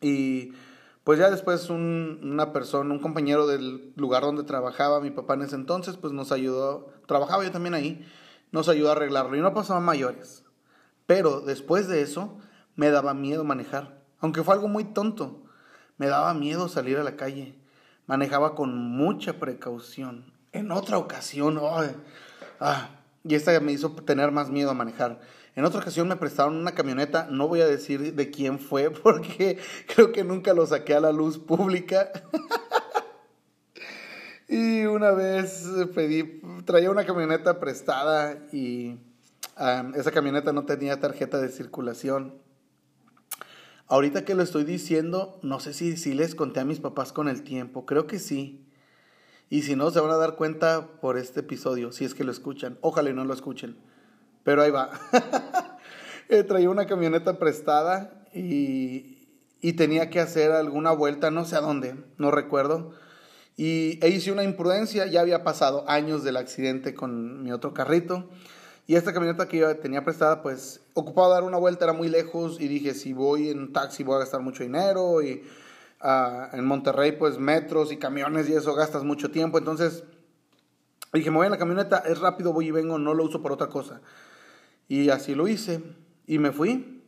Y 0.00 0.52
pues 1.04 1.18
ya 1.18 1.30
después 1.30 1.70
un, 1.70 2.20
una 2.22 2.52
persona, 2.52 2.92
un 2.92 3.00
compañero 3.00 3.46
del 3.46 3.92
lugar 3.96 4.22
donde 4.22 4.42
trabajaba 4.42 5.00
mi 5.00 5.10
papá 5.10 5.34
en 5.34 5.42
ese 5.42 5.56
entonces, 5.56 5.96
pues 5.96 6.12
nos 6.12 6.32
ayudó, 6.32 6.92
trabajaba 7.06 7.44
yo 7.44 7.50
también 7.50 7.74
ahí, 7.74 8.06
nos 8.52 8.68
ayudó 8.68 8.90
a 8.90 8.92
arreglarlo 8.92 9.36
y 9.36 9.40
no 9.40 9.54
pasaba 9.54 9.80
mayores. 9.80 10.44
Pero 11.06 11.40
después 11.40 11.88
de 11.88 12.02
eso 12.02 12.38
me 12.76 12.90
daba 12.90 13.14
miedo 13.14 13.42
manejar, 13.42 14.02
aunque 14.20 14.42
fue 14.42 14.54
algo 14.54 14.68
muy 14.68 14.84
tonto. 14.84 15.47
Me 15.98 16.06
daba 16.06 16.32
miedo 16.32 16.68
salir 16.68 16.96
a 16.96 17.04
la 17.04 17.16
calle. 17.16 17.54
Manejaba 18.06 18.54
con 18.54 18.74
mucha 18.74 19.34
precaución. 19.34 20.32
En 20.52 20.70
otra 20.70 20.96
ocasión, 20.96 21.60
ah, 22.60 22.90
y 23.24 23.34
esta 23.34 23.58
me 23.60 23.72
hizo 23.72 23.92
tener 23.92 24.30
más 24.30 24.48
miedo 24.48 24.70
a 24.70 24.74
manejar. 24.74 25.20
En 25.54 25.64
otra 25.64 25.80
ocasión 25.80 26.08
me 26.08 26.16
prestaron 26.16 26.56
una 26.56 26.72
camioneta, 26.72 27.26
no 27.30 27.48
voy 27.48 27.60
a 27.60 27.66
decir 27.66 28.14
de 28.14 28.30
quién 28.30 28.60
fue 28.60 28.90
porque 29.02 29.58
creo 29.92 30.12
que 30.12 30.24
nunca 30.24 30.54
lo 30.54 30.66
saqué 30.66 30.94
a 30.94 31.00
la 31.00 31.12
luz 31.12 31.36
pública. 31.36 32.10
y 34.48 34.84
una 34.84 35.10
vez 35.10 35.68
pedí, 35.94 36.40
traía 36.64 36.90
una 36.90 37.04
camioneta 37.04 37.58
prestada 37.58 38.38
y 38.52 38.98
ah, 39.56 39.90
esa 39.96 40.12
camioneta 40.12 40.52
no 40.52 40.64
tenía 40.64 41.00
tarjeta 41.00 41.40
de 41.40 41.48
circulación. 41.48 42.47
Ahorita 43.88 44.24
que 44.26 44.34
lo 44.34 44.42
estoy 44.42 44.64
diciendo, 44.64 45.38
no 45.42 45.60
sé 45.60 45.72
si, 45.72 45.96
si 45.96 46.12
les 46.12 46.34
conté 46.34 46.60
a 46.60 46.64
mis 46.66 46.78
papás 46.78 47.12
con 47.12 47.26
el 47.26 47.42
tiempo, 47.42 47.86
creo 47.86 48.06
que 48.06 48.18
sí. 48.18 48.66
Y 49.48 49.62
si 49.62 49.76
no, 49.76 49.90
se 49.90 50.00
van 50.00 50.10
a 50.10 50.16
dar 50.16 50.36
cuenta 50.36 51.00
por 51.00 51.16
este 51.16 51.40
episodio, 51.40 51.90
si 51.90 52.04
es 52.04 52.14
que 52.14 52.22
lo 52.22 52.30
escuchan. 52.30 52.76
Ojalá 52.82 53.08
y 53.08 53.14
no 53.14 53.24
lo 53.24 53.32
escuchen. 53.32 53.78
Pero 54.44 54.62
ahí 54.62 54.70
va. 54.70 54.90
Eh, 56.30 56.42
traía 56.42 56.68
una 56.68 56.84
camioneta 56.84 57.38
prestada 57.38 58.26
y, 58.34 59.30
y, 59.62 59.72
tenía 59.72 60.10
que 60.10 60.20
hacer 60.20 60.52
alguna 60.52 60.92
vuelta, 60.92 61.30
no 61.30 61.46
sé 61.46 61.56
a 61.56 61.62
dónde, 61.62 61.96
no 62.18 62.30
recuerdo. 62.30 62.92
Y 63.56 63.98
e 64.04 64.10
hice 64.10 64.30
una 64.30 64.44
imprudencia, 64.44 65.06
ya 65.06 65.22
había 65.22 65.42
pasado 65.42 65.88
años 65.88 66.24
del 66.24 66.36
accidente 66.36 66.92
con 66.92 67.42
mi 67.42 67.50
otro 67.50 67.72
carrito. 67.72 68.28
Y 68.88 68.96
esta 68.96 69.12
camioneta 69.12 69.46
que 69.46 69.58
yo 69.58 69.76
tenía 69.76 70.02
prestada, 70.02 70.40
pues 70.40 70.80
ocupaba 70.94 71.34
dar 71.34 71.42
una 71.42 71.58
vuelta, 71.58 71.84
era 71.84 71.92
muy 71.92 72.08
lejos 72.08 72.58
y 72.58 72.68
dije, 72.68 72.94
si 72.94 73.12
voy 73.12 73.50
en 73.50 73.70
taxi 73.70 74.02
voy 74.02 74.16
a 74.16 74.20
gastar 74.20 74.40
mucho 74.40 74.62
dinero 74.62 75.20
y 75.20 75.44
uh, 76.02 76.56
en 76.56 76.64
Monterrey 76.64 77.12
pues 77.12 77.38
metros 77.38 77.92
y 77.92 77.98
camiones 77.98 78.48
y 78.48 78.54
eso 78.54 78.74
gastas 78.74 79.04
mucho 79.04 79.30
tiempo. 79.30 79.58
Entonces 79.58 80.04
dije, 81.12 81.30
me 81.30 81.36
voy 81.36 81.44
en 81.44 81.52
la 81.52 81.58
camioneta, 81.58 81.98
es 81.98 82.18
rápido, 82.18 82.54
voy 82.54 82.68
y 82.68 82.70
vengo, 82.70 82.98
no 82.98 83.12
lo 83.12 83.24
uso 83.24 83.42
por 83.42 83.52
otra 83.52 83.66
cosa. 83.66 84.00
Y 84.88 85.10
así 85.10 85.34
lo 85.34 85.48
hice 85.48 85.82
y 86.26 86.38
me 86.38 86.50
fui. 86.50 87.02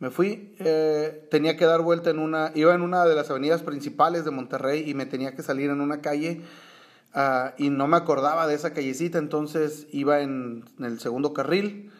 Me 0.00 0.10
fui, 0.10 0.54
eh, 0.58 1.26
tenía 1.30 1.56
que 1.56 1.64
dar 1.64 1.80
vuelta 1.80 2.10
en 2.10 2.18
una, 2.18 2.52
iba 2.54 2.74
en 2.74 2.82
una 2.82 3.06
de 3.06 3.14
las 3.14 3.30
avenidas 3.30 3.62
principales 3.62 4.26
de 4.26 4.32
Monterrey 4.32 4.84
y 4.86 4.92
me 4.92 5.06
tenía 5.06 5.34
que 5.34 5.42
salir 5.42 5.70
en 5.70 5.80
una 5.80 6.02
calle 6.02 6.42
Ah, 7.12 7.54
y 7.58 7.70
no 7.70 7.88
me 7.88 7.96
acordaba 7.96 8.46
de 8.46 8.54
esa 8.54 8.72
callecita, 8.72 9.18
entonces 9.18 9.88
iba 9.90 10.20
en, 10.20 10.64
el 10.78 11.00
segundo 11.00 11.32
carril 11.32 11.90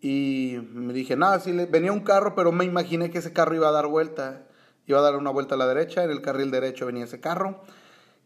y 0.00 0.58
me 0.72 0.94
dije, 0.94 1.16
nada, 1.16 1.38
sí, 1.38 1.52
venía 1.52 1.92
un 1.92 2.00
carro, 2.00 2.34
pero 2.34 2.50
me 2.50 2.64
imaginé 2.64 3.10
que 3.10 3.18
ese 3.18 3.34
carro 3.34 3.54
iba 3.54 3.68
a 3.68 3.72
dar 3.72 3.88
vuelta, 3.88 4.46
iba 4.86 4.98
a 4.98 5.02
dar 5.02 5.16
una 5.16 5.30
vuelta 5.30 5.54
a 5.54 5.58
la 5.58 5.66
derecha, 5.66 6.02
en 6.02 6.10
el 6.10 6.22
carril 6.22 6.50
derecho 6.50 6.86
venía 6.86 7.04
ese 7.04 7.20
carro 7.20 7.62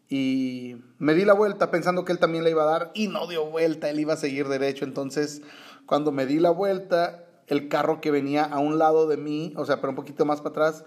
y 0.09 0.77
me 0.99 1.14
di 1.14 1.25
la 1.25 1.33
vuelta 1.33 1.73
pensando 1.73 2.05
que 2.05 2.12
él 2.12 2.21
también 2.21 2.45
le 2.45 2.51
iba 2.51 2.62
a 2.62 2.66
dar 2.66 2.92
y 2.95 3.09
no 3.09 3.27
dio 3.27 3.47
vuelta, 3.47 3.90
él 3.90 3.99
iba 3.99 4.14
a 4.14 4.16
seguir 4.16 4.47
derecho, 4.47 4.85
entonces 4.85 5.42
cuando 5.87 6.12
me 6.12 6.25
di 6.25 6.38
la 6.38 6.51
vuelta, 6.51 7.25
el 7.49 7.69
carro 7.69 8.01
que 8.01 8.12
venía 8.12 8.45
a 8.45 8.59
un 8.61 8.79
lado 8.79 9.09
de 9.09 9.16
mí, 9.16 9.53
o 9.57 9.64
sea, 9.66 9.81
pero 9.81 9.90
un 9.90 9.97
poquito 9.97 10.25
más 10.25 10.40
para 10.40 10.51
atrás, 10.51 10.85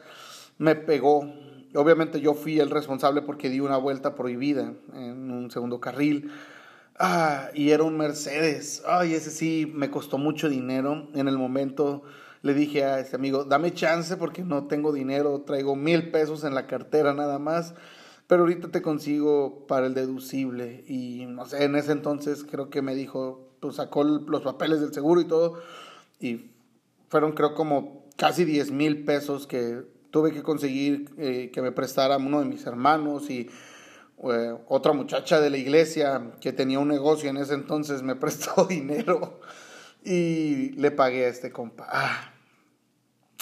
me 0.58 0.75
pegó 0.75 1.23
Obviamente 1.75 2.19
yo 2.19 2.34
fui 2.34 2.60
el 2.60 2.69
responsable 2.69 3.21
porque 3.21 3.49
di 3.49 3.60
una 3.60 3.77
vuelta 3.77 4.15
prohibida 4.15 4.73
en 4.93 5.32
un 5.32 5.51
segundo 5.51 5.79
carril. 5.79 6.32
Ah, 6.97 7.49
y 7.53 7.69
era 7.69 7.84
un 7.84 7.97
Mercedes. 7.97 8.84
Ay, 8.86 9.13
ese 9.13 9.32
sí 9.32 9.71
me 9.73 9.89
costó 9.89 10.17
mucho 10.17 10.49
dinero. 10.49 11.08
En 11.13 11.27
el 11.27 11.38
momento 11.38 12.03
le 12.41 12.53
dije 12.53 12.84
a 12.84 12.99
este 12.99 13.15
amigo, 13.15 13.43
dame 13.43 13.73
chance 13.73 14.15
porque 14.17 14.43
no 14.43 14.67
tengo 14.67 14.93
dinero, 14.93 15.41
traigo 15.41 15.75
mil 15.75 16.12
pesos 16.12 16.43
en 16.43 16.55
la 16.55 16.67
cartera 16.67 17.13
nada 17.13 17.39
más, 17.39 17.73
pero 18.27 18.41
ahorita 18.41 18.69
te 18.69 18.82
consigo 18.82 19.65
para 19.67 19.88
el 19.88 19.93
deducible. 19.93 20.84
Y 20.88 21.25
no 21.27 21.45
sé, 21.45 21.63
en 21.63 21.75
ese 21.75 21.91
entonces 21.91 22.45
creo 22.49 22.69
que 22.69 22.82
me 22.82 22.95
dijo, 22.95 23.49
pues 23.60 23.75
sacó 23.75 24.03
los 24.03 24.41
papeles 24.41 24.82
del 24.82 24.93
seguro 24.93 25.21
y 25.21 25.25
todo, 25.25 25.60
y 26.19 26.51
fueron 27.10 27.34
creo 27.34 27.53
como 27.55 28.05
casi 28.15 28.45
10 28.45 28.71
mil 28.71 29.03
pesos 29.03 29.47
que 29.47 29.84
tuve 30.12 30.32
que 30.32 30.43
conseguir 30.43 31.10
eh, 31.17 31.50
que 31.54 31.62
me 31.62 31.72
prestara 31.72 32.17
uno 32.17 32.39
de 32.39 32.45
mis 32.45 32.65
hermanos 32.65 33.30
y 33.30 33.50
eh, 34.24 34.56
otra 34.67 34.93
muchacha 34.93 35.39
de 35.39 35.50
la 35.50 35.58
iglesia 35.58 36.32
que 36.41 36.52
tenía 36.52 36.80
un 36.80 36.88
negocio 36.88 37.30
en 37.30 37.38
ese 37.38 37.54
entonces 37.54 38.02
me 38.02 38.15
prestó 38.17 38.65
dinero 38.65 39.39
y 40.04 40.72
le 40.72 40.91
pagué 40.91 41.26
a 41.26 41.30
este 41.30 41.52
compa. 41.52 41.88
Ah. 41.89 42.34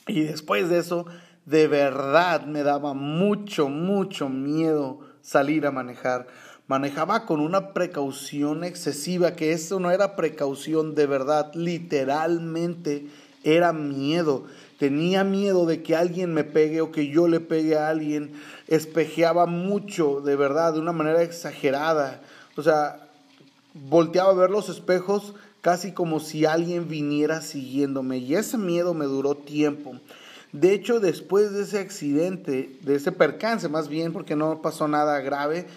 Y 0.08 0.22
después 0.22 0.70
de 0.70 0.80
eso, 0.80 1.06
de 1.46 1.68
verdad 1.68 2.46
me 2.46 2.64
daba 2.64 2.94
mucho, 2.94 3.70
mucho 3.70 4.30
miedo 4.30 5.00
salir 5.22 5.66
a 5.66 5.72
manejar. 5.72 6.28
Manejaba 6.68 7.26
con 7.26 7.40
una 7.40 7.74
precaución 7.74 8.64
excesiva, 8.64 9.36
que 9.36 9.54
eso 9.54 9.80
no 9.80 9.92
era 9.92 10.16
precaución 10.18 10.96
de 10.96 11.08
verdad, 11.08 11.54
literalmente 11.54 13.08
era 13.44 13.72
miedo 13.72 14.46
tenía 14.78 15.24
miedo 15.24 15.66
de 15.66 15.82
que 15.84 15.96
alguien 15.96 16.34
me 16.34 16.44
pegue 16.44 16.82
o 16.82 16.92
que 16.92 17.08
yo 17.08 17.28
le 17.28 17.40
pegue 17.40 17.78
a 17.78 17.90
alguien, 17.90 18.34
espejeaba 18.68 19.46
mucho, 19.46 20.22
de 20.22 20.36
verdad, 20.36 20.74
de 20.74 20.80
una 20.80 20.92
manera 20.92 21.24
exagerada. 21.24 22.22
O 22.56 22.64
sea, 22.64 23.08
volteaba 23.74 24.32
a 24.32 24.36
ver 24.36 24.50
los 24.50 24.70
espejos 24.70 25.34
casi 25.62 25.92
como 25.92 26.20
si 26.20 26.46
alguien 26.46 26.88
viniera 26.88 27.42
siguiéndome 27.42 28.18
y 28.20 28.36
ese 28.36 28.58
miedo 28.58 28.94
me 28.94 29.06
duró 29.06 29.36
tiempo. 29.36 30.00
De 30.54 30.74
hecho, 30.74 31.00
después 31.00 31.52
de 31.52 31.64
ese 31.64 31.80
accidente, 31.80 32.78
de 32.82 32.96
ese 32.96 33.12
percance 33.12 33.68
más 33.68 33.90
bien, 33.90 34.14
porque 34.14 34.36
no 34.36 34.62
pasó 34.62 34.88
nada 34.88 35.20
grave, 35.20 35.68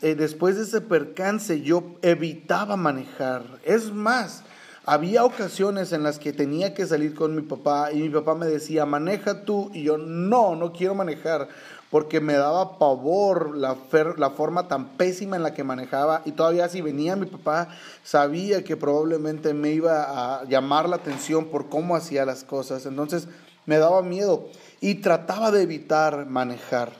eh, 0.00 0.14
después 0.14 0.56
de 0.56 0.62
ese 0.62 0.80
percance 0.80 1.60
yo 1.60 1.96
evitaba 2.02 2.76
manejar. 2.76 3.44
Es 3.64 3.92
más, 3.92 4.42
Había 4.86 5.24
ocasiones 5.24 5.92
en 5.92 6.02
las 6.02 6.18
que 6.18 6.34
tenía 6.34 6.74
que 6.74 6.86
salir 6.86 7.14
con 7.14 7.34
mi 7.34 7.40
papá 7.40 7.90
y 7.90 8.00
mi 8.00 8.10
papá 8.10 8.34
me 8.34 8.44
decía, 8.44 8.84
maneja 8.84 9.44
tú, 9.44 9.70
y 9.72 9.82
yo 9.82 9.96
no, 9.96 10.56
no 10.56 10.74
quiero 10.74 10.94
manejar, 10.94 11.48
porque 11.90 12.20
me 12.20 12.34
daba 12.34 12.78
pavor 12.78 13.56
la, 13.56 13.78
la 14.18 14.30
forma 14.30 14.68
tan 14.68 14.90
pésima 14.98 15.36
en 15.36 15.42
la 15.42 15.54
que 15.54 15.64
manejaba. 15.64 16.20
Y 16.26 16.32
todavía 16.32 16.68
si 16.68 16.82
venía 16.82 17.16
mi 17.16 17.24
papá 17.24 17.68
sabía 18.02 18.62
que 18.62 18.76
probablemente 18.76 19.54
me 19.54 19.70
iba 19.70 20.02
a 20.40 20.44
llamar 20.44 20.86
la 20.88 20.96
atención 20.96 21.46
por 21.46 21.70
cómo 21.70 21.96
hacía 21.96 22.26
las 22.26 22.44
cosas, 22.44 22.84
entonces 22.84 23.26
me 23.64 23.78
daba 23.78 24.02
miedo 24.02 24.48
y 24.82 24.96
trataba 24.96 25.50
de 25.50 25.62
evitar 25.62 26.26
manejar. 26.26 26.92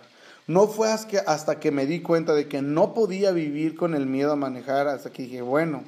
No 0.47 0.69
fue 0.69 0.89
hasta 0.91 1.61
que 1.61 1.71
me 1.71 1.85
di 1.85 2.01
cuenta 2.01 2.33
de 2.35 2.49
que 2.49 2.63
no 2.63 2.95
podía 2.95 3.33
vivir 3.33 3.77
con 3.77 3.95
el 3.95 4.07
miedo 4.07 4.33
a 4.33 4.37
manejar, 4.37 4.89
hasta 4.89 5.11
que 5.11 5.25
dije, 5.25 5.43
bueno, 5.43 5.83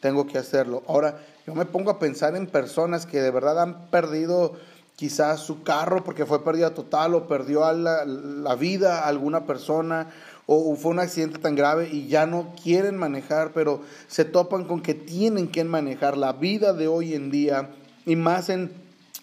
tengo 0.00 0.26
que 0.26 0.38
hacerlo. 0.38 0.82
Ahora, 0.86 1.18
yo 1.46 1.54
me 1.54 1.64
pongo 1.64 1.90
a 1.90 1.98
pensar 1.98 2.36
en 2.36 2.46
personas 2.46 3.06
que 3.06 3.20
de 3.20 3.30
verdad 3.30 3.60
han 3.60 3.90
perdido 3.90 4.54
quizás 4.96 5.40
su 5.40 5.62
carro 5.62 6.04
porque 6.04 6.26
fue 6.26 6.44
pérdida 6.44 6.74
total 6.74 7.14
o 7.14 7.28
perdió 7.28 7.70
la, 7.72 8.04
la 8.04 8.54
vida 8.54 9.00
a 9.00 9.08
alguna 9.08 9.44
persona 9.46 10.08
o 10.46 10.74
fue 10.76 10.92
un 10.92 11.00
accidente 11.00 11.38
tan 11.38 11.56
grave 11.56 11.88
y 11.90 12.06
ya 12.06 12.26
no 12.26 12.54
quieren 12.62 12.96
manejar, 12.96 13.50
pero 13.52 13.82
se 14.06 14.24
topan 14.24 14.64
con 14.64 14.80
que 14.80 14.94
tienen 14.94 15.48
que 15.48 15.64
manejar 15.64 16.16
la 16.16 16.32
vida 16.32 16.72
de 16.72 16.86
hoy 16.86 17.14
en 17.14 17.30
día 17.30 17.70
y 18.06 18.16
más 18.16 18.48
en, 18.48 18.72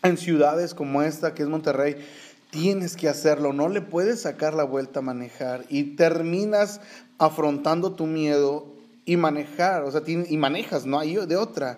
en 0.04 0.18
ciudades 0.18 0.74
como 0.74 1.02
esta 1.02 1.34
que 1.34 1.44
es 1.44 1.50
Monterrey 1.50 1.98
Tienes 2.54 2.96
que 2.96 3.10
hacerlo, 3.10 3.52
no 3.52 3.68
le 3.68 3.82
puedes 3.82 4.22
sacar 4.22 4.54
la 4.54 4.64
vuelta 4.64 5.00
a 5.00 5.02
manejar 5.02 5.66
y 5.70 5.96
terminas 5.96 6.82
afrontando 7.18 7.94
tu 7.94 8.06
miedo 8.06 8.68
y 9.06 9.18
manejar, 9.18 9.84
o 9.84 9.92
sea, 9.92 10.02
y 10.06 10.38
manejas, 10.38 10.86
no 10.86 11.00
hay 11.00 11.16
de 11.16 11.38
otra. 11.38 11.78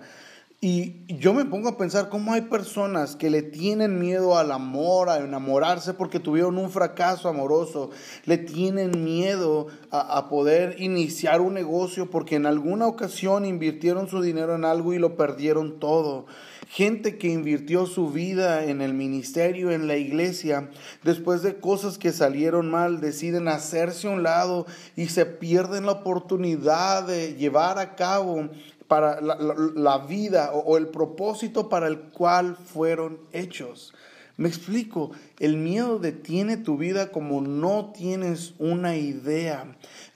Y 0.61 1.05
yo 1.19 1.33
me 1.33 1.45
pongo 1.45 1.69
a 1.69 1.77
pensar 1.77 2.09
cómo 2.09 2.33
hay 2.33 2.41
personas 2.41 3.15
que 3.15 3.29
le 3.29 3.43
tienen 3.43 3.99
miedo 3.99 4.37
al 4.37 4.51
amor, 4.51 5.09
a 5.09 5.17
enamorarse 5.17 5.93
porque 5.93 6.19
tuvieron 6.19 6.57
un 6.57 6.71
fracaso 6.71 7.29
amoroso, 7.29 7.91
le 8.25 8.37
tienen 8.37 9.03
miedo 9.03 9.67
a, 9.91 10.17
a, 10.17 10.29
poder 10.29 10.81
iniciar 10.81 11.41
un 11.41 11.53
negocio 11.53 12.09
porque 12.09 12.35
en 12.35 12.45
alguna 12.45 12.87
ocasión 12.87 13.45
invirtieron 13.45 14.07
su 14.07 14.21
dinero 14.21 14.55
en 14.55 14.65
algo 14.65 14.93
y 14.93 14.97
lo 14.97 15.15
perdieron 15.15 15.79
todo. 15.79 16.25
Gente 16.67 17.17
que 17.17 17.27
invirtió 17.27 17.85
su 17.85 18.09
vida 18.09 18.65
en 18.65 18.81
el 18.81 18.93
ministerio, 18.93 19.71
en 19.71 19.87
la 19.87 19.97
iglesia, 19.97 20.69
después 21.03 21.43
de 21.43 21.59
cosas 21.59 21.97
que 21.97 22.11
salieron 22.11 22.69
mal, 22.69 23.01
deciden 23.01 23.47
hacerse 23.47 24.07
a 24.07 24.11
un 24.11 24.23
lado 24.23 24.65
y 24.95 25.07
se 25.07 25.25
pierden 25.25 25.85
la 25.85 25.93
oportunidad 25.93 27.07
de 27.07 27.35
llevar 27.35 27.77
a 27.77 27.95
cabo 27.95 28.49
para 28.87 29.19
la, 29.21 29.97
vida 29.99 30.51
o, 30.53 30.77
el 30.77 30.87
propósito 30.87 31.69
para 31.69 31.87
el 31.87 31.99
cual 31.99 32.55
fueron 32.55 33.19
hechos. 33.31 33.93
Me 34.37 34.49
explico, 34.49 35.11
el 35.39 35.57
miedo 35.57 35.97
detiene 35.97 36.57
tu 36.57 36.77
vida 36.77 37.11
como 37.11 37.41
no 37.41 37.93
tienes 37.95 38.53
una 38.59 38.97
idea. 38.97 39.75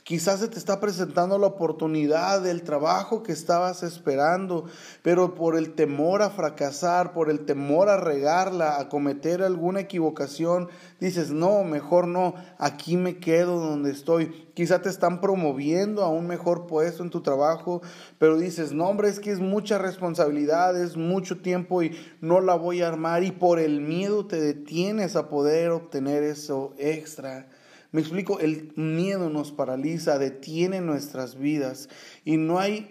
Quizás 0.10 0.40
se 0.40 0.48
te 0.48 0.58
está 0.58 0.80
presentando 0.80 1.38
la 1.38 1.46
oportunidad 1.46 2.42
del 2.42 2.64
trabajo 2.64 3.22
que 3.22 3.32
estabas 3.32 3.84
esperando, 3.84 4.66
pero 5.04 5.36
por 5.36 5.56
el 5.56 5.76
temor 5.76 6.24
a 6.24 6.32
fracasar, 6.32 7.14
por 7.14 7.30
el 7.30 7.46
temor 7.46 7.90
a 7.90 7.98
regarla, 7.98 8.80
a 8.80 8.90
cometer 8.90 9.44
alguna 9.44 9.82
equivocación, 9.82 10.68
dices, 11.00 11.30
no, 11.30 11.64
mejor 11.64 12.08
no, 12.08 12.34
aquí 12.58 12.98
me 12.98 13.20
quedo 13.20 13.60
donde 13.60 13.92
estoy. 13.92 14.50
Quizás 14.56 14.82
te 14.82 14.90
están 14.90 15.22
promoviendo 15.22 16.02
a 16.02 16.10
un 16.10 16.26
mejor 16.26 16.66
puesto 16.66 17.04
en 17.04 17.12
tu 17.12 17.22
trabajo, 17.22 17.84
pero 18.18 18.40
dices, 18.40 18.72
no, 18.72 18.88
hombre, 18.88 19.10
es 19.10 19.20
que 19.20 19.30
es 19.30 19.40
mucha 19.40 19.78
responsabilidad, 19.78 20.76
es 20.76 20.98
mucho 20.98 21.40
tiempo 21.44 21.84
y 21.84 21.96
no 22.20 22.42
la 22.42 22.56
voy 22.56 22.82
a 22.82 22.88
armar 22.88 23.24
y 23.24 23.30
por 23.30 23.60
el 23.60 23.80
miedo 23.80 24.26
te 24.26 24.42
detienes 24.42 25.16
a 25.16 25.30
poder 25.30 25.70
obtener 25.70 26.24
eso 26.24 26.74
extra. 26.80 27.48
Me 27.92 28.02
explico, 28.02 28.40
el 28.40 28.72
miedo 28.76 29.30
nos 29.30 29.52
paraliza, 29.52 30.20
detiene 30.20 30.80
nuestras 30.80 31.40
vidas 31.40 31.90
y 32.24 32.38
no 32.38 32.60
hay 32.60 32.90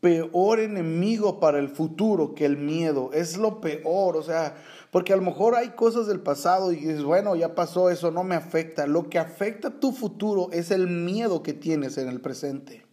peor 0.00 0.60
enemigo 0.60 1.40
para 1.40 1.58
el 1.58 1.68
futuro 1.68 2.34
que 2.34 2.44
el 2.44 2.56
miedo. 2.56 3.10
Es 3.12 3.36
lo 3.36 3.60
peor, 3.60 4.16
o 4.16 4.22
sea, 4.22 4.56
porque 4.92 5.12
a 5.12 5.16
lo 5.16 5.22
mejor 5.22 5.56
hay 5.56 5.70
cosas 5.70 6.06
del 6.06 6.20
pasado 6.20 6.70
y 6.70 6.76
dices, 6.76 7.02
bueno, 7.02 7.34
ya 7.34 7.56
pasó, 7.56 7.90
eso 7.90 8.12
no 8.12 8.22
me 8.22 8.36
afecta. 8.36 8.86
Lo 8.86 9.10
que 9.10 9.18
afecta 9.18 9.80
tu 9.80 9.90
futuro 9.90 10.48
es 10.52 10.70
el 10.70 10.86
miedo 10.86 11.42
que 11.42 11.54
tienes 11.54 11.98
en 11.98 12.08
el 12.08 12.20
presente. 12.20 12.84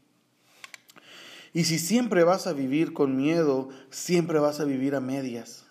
Y 1.54 1.66
si 1.66 1.78
siempre 1.78 2.24
vas 2.24 2.48
a 2.48 2.54
vivir 2.54 2.94
con 2.94 3.16
miedo, 3.16 3.70
siempre 3.92 4.40
vas 4.40 4.60
a 4.60 4.66
vivir 4.66 4.96
a 4.96 5.00
medias. 5.00 5.68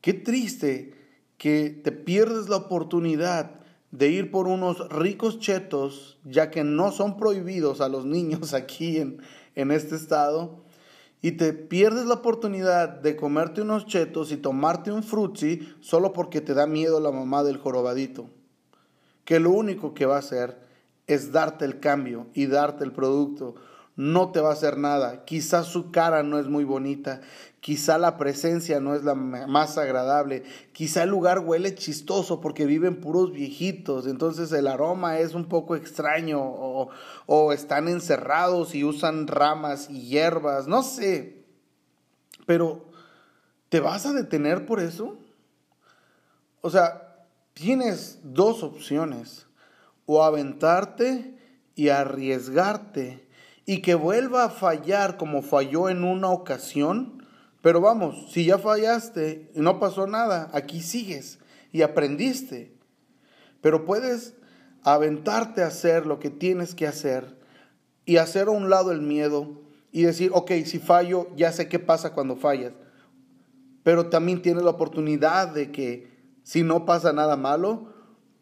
Qué 0.00 0.12
triste 0.12 0.94
que 1.38 1.70
te 1.70 1.92
pierdes 1.92 2.48
la 2.48 2.56
oportunidad 2.56 3.59
de 3.90 4.08
ir 4.08 4.30
por 4.30 4.46
unos 4.46 4.88
ricos 4.88 5.38
chetos, 5.38 6.18
ya 6.24 6.50
que 6.50 6.64
no 6.64 6.92
son 6.92 7.16
prohibidos 7.16 7.80
a 7.80 7.88
los 7.88 8.04
niños 8.04 8.54
aquí 8.54 8.98
en, 8.98 9.20
en 9.54 9.70
este 9.70 9.96
estado, 9.96 10.60
y 11.22 11.32
te 11.32 11.52
pierdes 11.52 12.06
la 12.06 12.14
oportunidad 12.14 12.88
de 12.88 13.14
comerte 13.14 13.60
unos 13.60 13.86
chetos 13.86 14.32
y 14.32 14.38
tomarte 14.38 14.90
un 14.90 15.02
frutzi 15.02 15.68
solo 15.80 16.12
porque 16.12 16.40
te 16.40 16.54
da 16.54 16.66
miedo 16.66 16.98
la 16.98 17.10
mamá 17.10 17.44
del 17.44 17.58
jorobadito, 17.58 18.30
que 19.24 19.38
lo 19.38 19.50
único 19.50 19.92
que 19.92 20.06
va 20.06 20.16
a 20.16 20.20
hacer 20.20 20.58
es 21.06 21.32
darte 21.32 21.64
el 21.64 21.80
cambio 21.80 22.28
y 22.32 22.46
darte 22.46 22.84
el 22.84 22.92
producto 22.92 23.54
no 23.96 24.32
te 24.32 24.40
va 24.40 24.48
a 24.48 24.54
hacer 24.54 24.78
nada. 24.78 25.26
Quizás 25.26 25.66
su 25.66 25.90
cara 25.90 26.22
no 26.22 26.38
es 26.38 26.46
muy 26.48 26.64
bonita, 26.64 27.20
quizá 27.60 27.98
la 27.98 28.16
presencia 28.16 28.80
no 28.80 28.94
es 28.94 29.04
la 29.04 29.14
más 29.14 29.76
agradable, 29.76 30.44
quizá 30.72 31.02
el 31.02 31.10
lugar 31.10 31.40
huele 31.40 31.74
chistoso 31.74 32.40
porque 32.40 32.64
viven 32.64 33.00
puros 33.00 33.32
viejitos, 33.32 34.06
entonces 34.06 34.50
el 34.52 34.66
aroma 34.66 35.18
es 35.18 35.34
un 35.34 35.44
poco 35.44 35.76
extraño. 35.76 36.40
O, 36.42 37.52
están 37.52 37.88
encerrados 37.88 38.74
y 38.74 38.82
usan 38.82 39.26
ramas 39.26 39.88
y 39.90 40.08
hierbas, 40.08 40.66
no 40.66 40.82
sé. 40.82 41.44
Pero, 42.46 42.86
¿te 43.68 43.78
vas 43.78 44.06
a 44.06 44.12
detener 44.12 44.66
por 44.66 44.80
eso? 44.80 45.16
O 46.60 46.70
sea, 46.70 47.26
tienes 47.52 48.18
dos 48.22 48.62
opciones, 48.62 49.46
o 50.06 50.24
aventarte 50.24 51.38
y 51.76 51.90
arriesgarte. 51.90 53.28
Y 53.64 53.82
que 53.82 53.94
vuelva 53.94 54.44
a 54.44 54.50
fallar 54.50 55.16
como 55.16 55.42
falló 55.42 55.88
en 55.88 56.02
una 56.02 56.30
ocasión, 56.30 57.19
pero 57.62 57.80
vamos, 57.80 58.30
si 58.30 58.46
ya 58.46 58.58
fallaste 58.58 59.50
y 59.54 59.60
no 59.60 59.78
pasó 59.78 60.06
nada, 60.06 60.50
aquí 60.52 60.80
sigues 60.80 61.38
y 61.72 61.82
aprendiste. 61.82 62.74
Pero 63.60 63.84
puedes 63.84 64.34
aventarte 64.82 65.62
a 65.62 65.66
hacer 65.66 66.06
lo 66.06 66.18
que 66.18 66.30
tienes 66.30 66.74
que 66.74 66.86
hacer 66.86 67.38
y 68.06 68.16
hacer 68.16 68.48
a 68.48 68.52
un 68.52 68.70
lado 68.70 68.92
el 68.92 69.02
miedo 69.02 69.60
y 69.92 70.02
decir, 70.02 70.30
ok, 70.32 70.52
si 70.64 70.78
fallo, 70.78 71.28
ya 71.36 71.52
sé 71.52 71.68
qué 71.68 71.78
pasa 71.78 72.14
cuando 72.14 72.36
fallas. 72.36 72.72
Pero 73.82 74.08
también 74.08 74.40
tienes 74.40 74.62
la 74.62 74.70
oportunidad 74.70 75.48
de 75.48 75.70
que 75.70 76.10
si 76.42 76.62
no 76.62 76.86
pasa 76.86 77.12
nada 77.12 77.36
malo, 77.36 77.92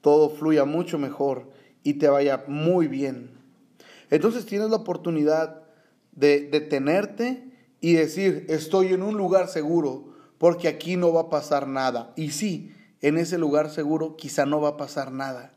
todo 0.01 0.31
fluya 0.31 0.65
mucho 0.65 0.99
mejor 0.99 1.51
y 1.83 1.95
te 1.95 2.09
vaya 2.09 2.45
muy 2.47 2.87
bien. 2.87 3.39
Entonces 4.11 4.47
tienes 4.47 4.71
la 4.71 4.77
oportunidad 4.77 5.63
de 6.13 6.49
detenerte 6.49 7.48
y 7.81 7.95
decir, 7.95 8.47
estoy 8.49 8.93
en 8.93 9.03
un 9.03 9.17
lugar 9.17 9.49
seguro, 9.49 10.15
porque 10.39 10.69
aquí 10.69 10.97
no 10.97 11.13
va 11.13 11.23
a 11.23 11.31
pasar 11.31 11.67
nada. 11.67 12.13
Y 12.17 12.31
sí, 12.31 12.75
en 13.01 13.19
ese 13.19 13.39
lugar 13.39 13.71
seguro 13.71 14.17
quizá 14.17 14.47
no 14.47 14.61
va 14.61 14.71
a 14.71 14.77
pasar 14.77 15.13
nada. 15.13 15.55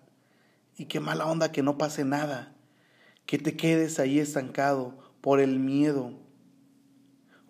Y 0.77 0.85
qué 0.85 0.99
mala 0.99 1.25
onda 1.25 1.51
que 1.51 1.63
no 1.63 1.77
pase 1.77 2.05
nada, 2.05 2.53
que 3.25 3.37
te 3.37 3.55
quedes 3.55 3.99
ahí 3.99 4.19
estancado 4.19 4.95
por 5.21 5.39
el 5.39 5.59
miedo. 5.59 6.13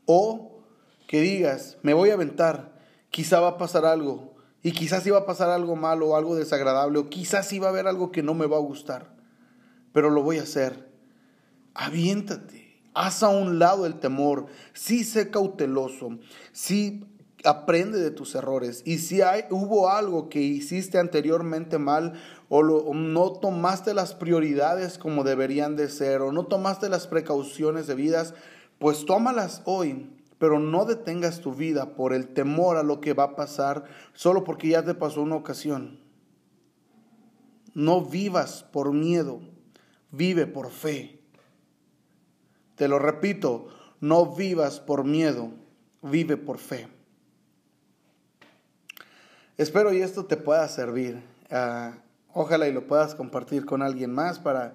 O 0.06 0.62
que 1.08 1.22
digas, 1.22 1.78
me 1.84 1.94
voy 1.94 2.10
a 2.10 2.14
aventar, 2.14 2.80
quizá 3.10 3.40
va 3.40 3.50
a 3.50 3.58
pasar 3.58 3.86
algo, 3.86 4.34
y 4.64 4.72
quizás 4.72 5.06
iba 5.08 5.18
a 5.18 5.26
pasar 5.26 5.50
algo 5.50 5.76
malo 5.76 6.10
o 6.10 6.16
algo 6.16 6.36
desagradable, 6.36 7.00
o 7.00 7.10
quizás 7.10 7.52
iba 7.54 7.68
a 7.68 7.70
haber 7.72 7.88
algo 7.88 8.12
que 8.12 8.24
no 8.24 8.34
me 8.34 8.46
va 8.46 8.58
a 8.58 8.62
gustar, 8.62 9.14
pero 9.92 10.10
lo 10.10 10.24
voy 10.24 10.40
a 10.40 10.44
hacer 10.44 10.92
aviéntate, 11.74 12.71
haz 12.94 13.24
a 13.24 13.30
un 13.30 13.60
lado 13.60 13.86
el 13.86 14.00
temor, 14.00 14.48
sí 14.74 15.04
sé 15.04 15.30
cauteloso, 15.30 16.18
sí 16.52 17.06
aprende 17.44 18.00
de 18.00 18.12
tus 18.12 18.36
errores. 18.36 18.84
Y 18.86 19.00
si 19.00 19.22
hay, 19.22 19.44
hubo 19.50 19.90
algo 19.90 20.30
que 20.30 20.42
hiciste 20.42 21.00
anteriormente 21.00 21.78
mal 21.78 22.14
o, 22.50 22.60
o 22.60 22.94
no 22.94 23.32
tomaste 23.32 23.94
las 23.94 24.14
prioridades 24.14 24.98
como 24.98 25.24
deberían 25.24 25.76
de 25.76 25.90
ser 25.90 26.22
o 26.22 26.32
no 26.32 26.46
tomaste 26.46 26.90
las 26.90 27.08
precauciones 27.08 27.88
debidas, 27.88 28.34
pues 28.80 29.06
tómalas 29.06 29.62
hoy, 29.66 30.10
pero 30.38 30.60
no 30.60 30.86
detengas 30.86 31.40
tu 31.40 31.54
vida 31.54 31.94
por 31.94 32.14
el 32.14 32.28
temor 32.30 32.78
a 32.78 32.84
lo 32.84 33.00
que 33.00 33.14
va 33.14 33.24
a 33.26 33.36
pasar 33.36 33.86
solo 34.14 34.44
porque 34.44 34.70
ya 34.70 34.84
te 34.84 34.96
pasó 34.96 35.22
una 35.22 35.36
ocasión. 35.36 36.00
No 37.74 38.02
vivas 38.02 38.64
por 38.64 38.92
miedo, 38.92 39.40
vive 40.12 40.48
por 40.48 40.72
fe. 40.72 41.21
Te 42.82 42.88
lo 42.88 42.98
repito, 42.98 43.68
no 44.00 44.26
vivas 44.26 44.80
por 44.80 45.04
miedo, 45.04 45.52
vive 46.02 46.36
por 46.36 46.58
fe. 46.58 46.88
Espero 49.56 49.94
y 49.94 50.02
esto 50.02 50.26
te 50.26 50.36
pueda 50.36 50.68
servir. 50.68 51.22
Ah, 51.52 51.94
ojalá 52.34 52.68
y 52.68 52.74
lo 52.74 52.88
puedas 52.88 53.14
compartir 53.14 53.66
con 53.66 53.84
alguien 53.84 54.12
más 54.12 54.40
para 54.40 54.74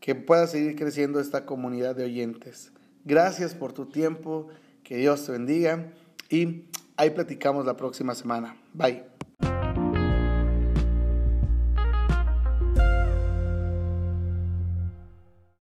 que 0.00 0.14
pueda 0.14 0.46
seguir 0.46 0.76
creciendo 0.76 1.18
esta 1.18 1.46
comunidad 1.46 1.96
de 1.96 2.04
oyentes. 2.04 2.72
Gracias 3.06 3.54
por 3.54 3.72
tu 3.72 3.86
tiempo, 3.86 4.48
que 4.84 4.98
Dios 4.98 5.24
te 5.24 5.32
bendiga 5.32 5.94
y 6.28 6.66
ahí 6.98 7.08
platicamos 7.08 7.64
la 7.64 7.78
próxima 7.78 8.14
semana. 8.14 8.54
Bye. 8.74 9.55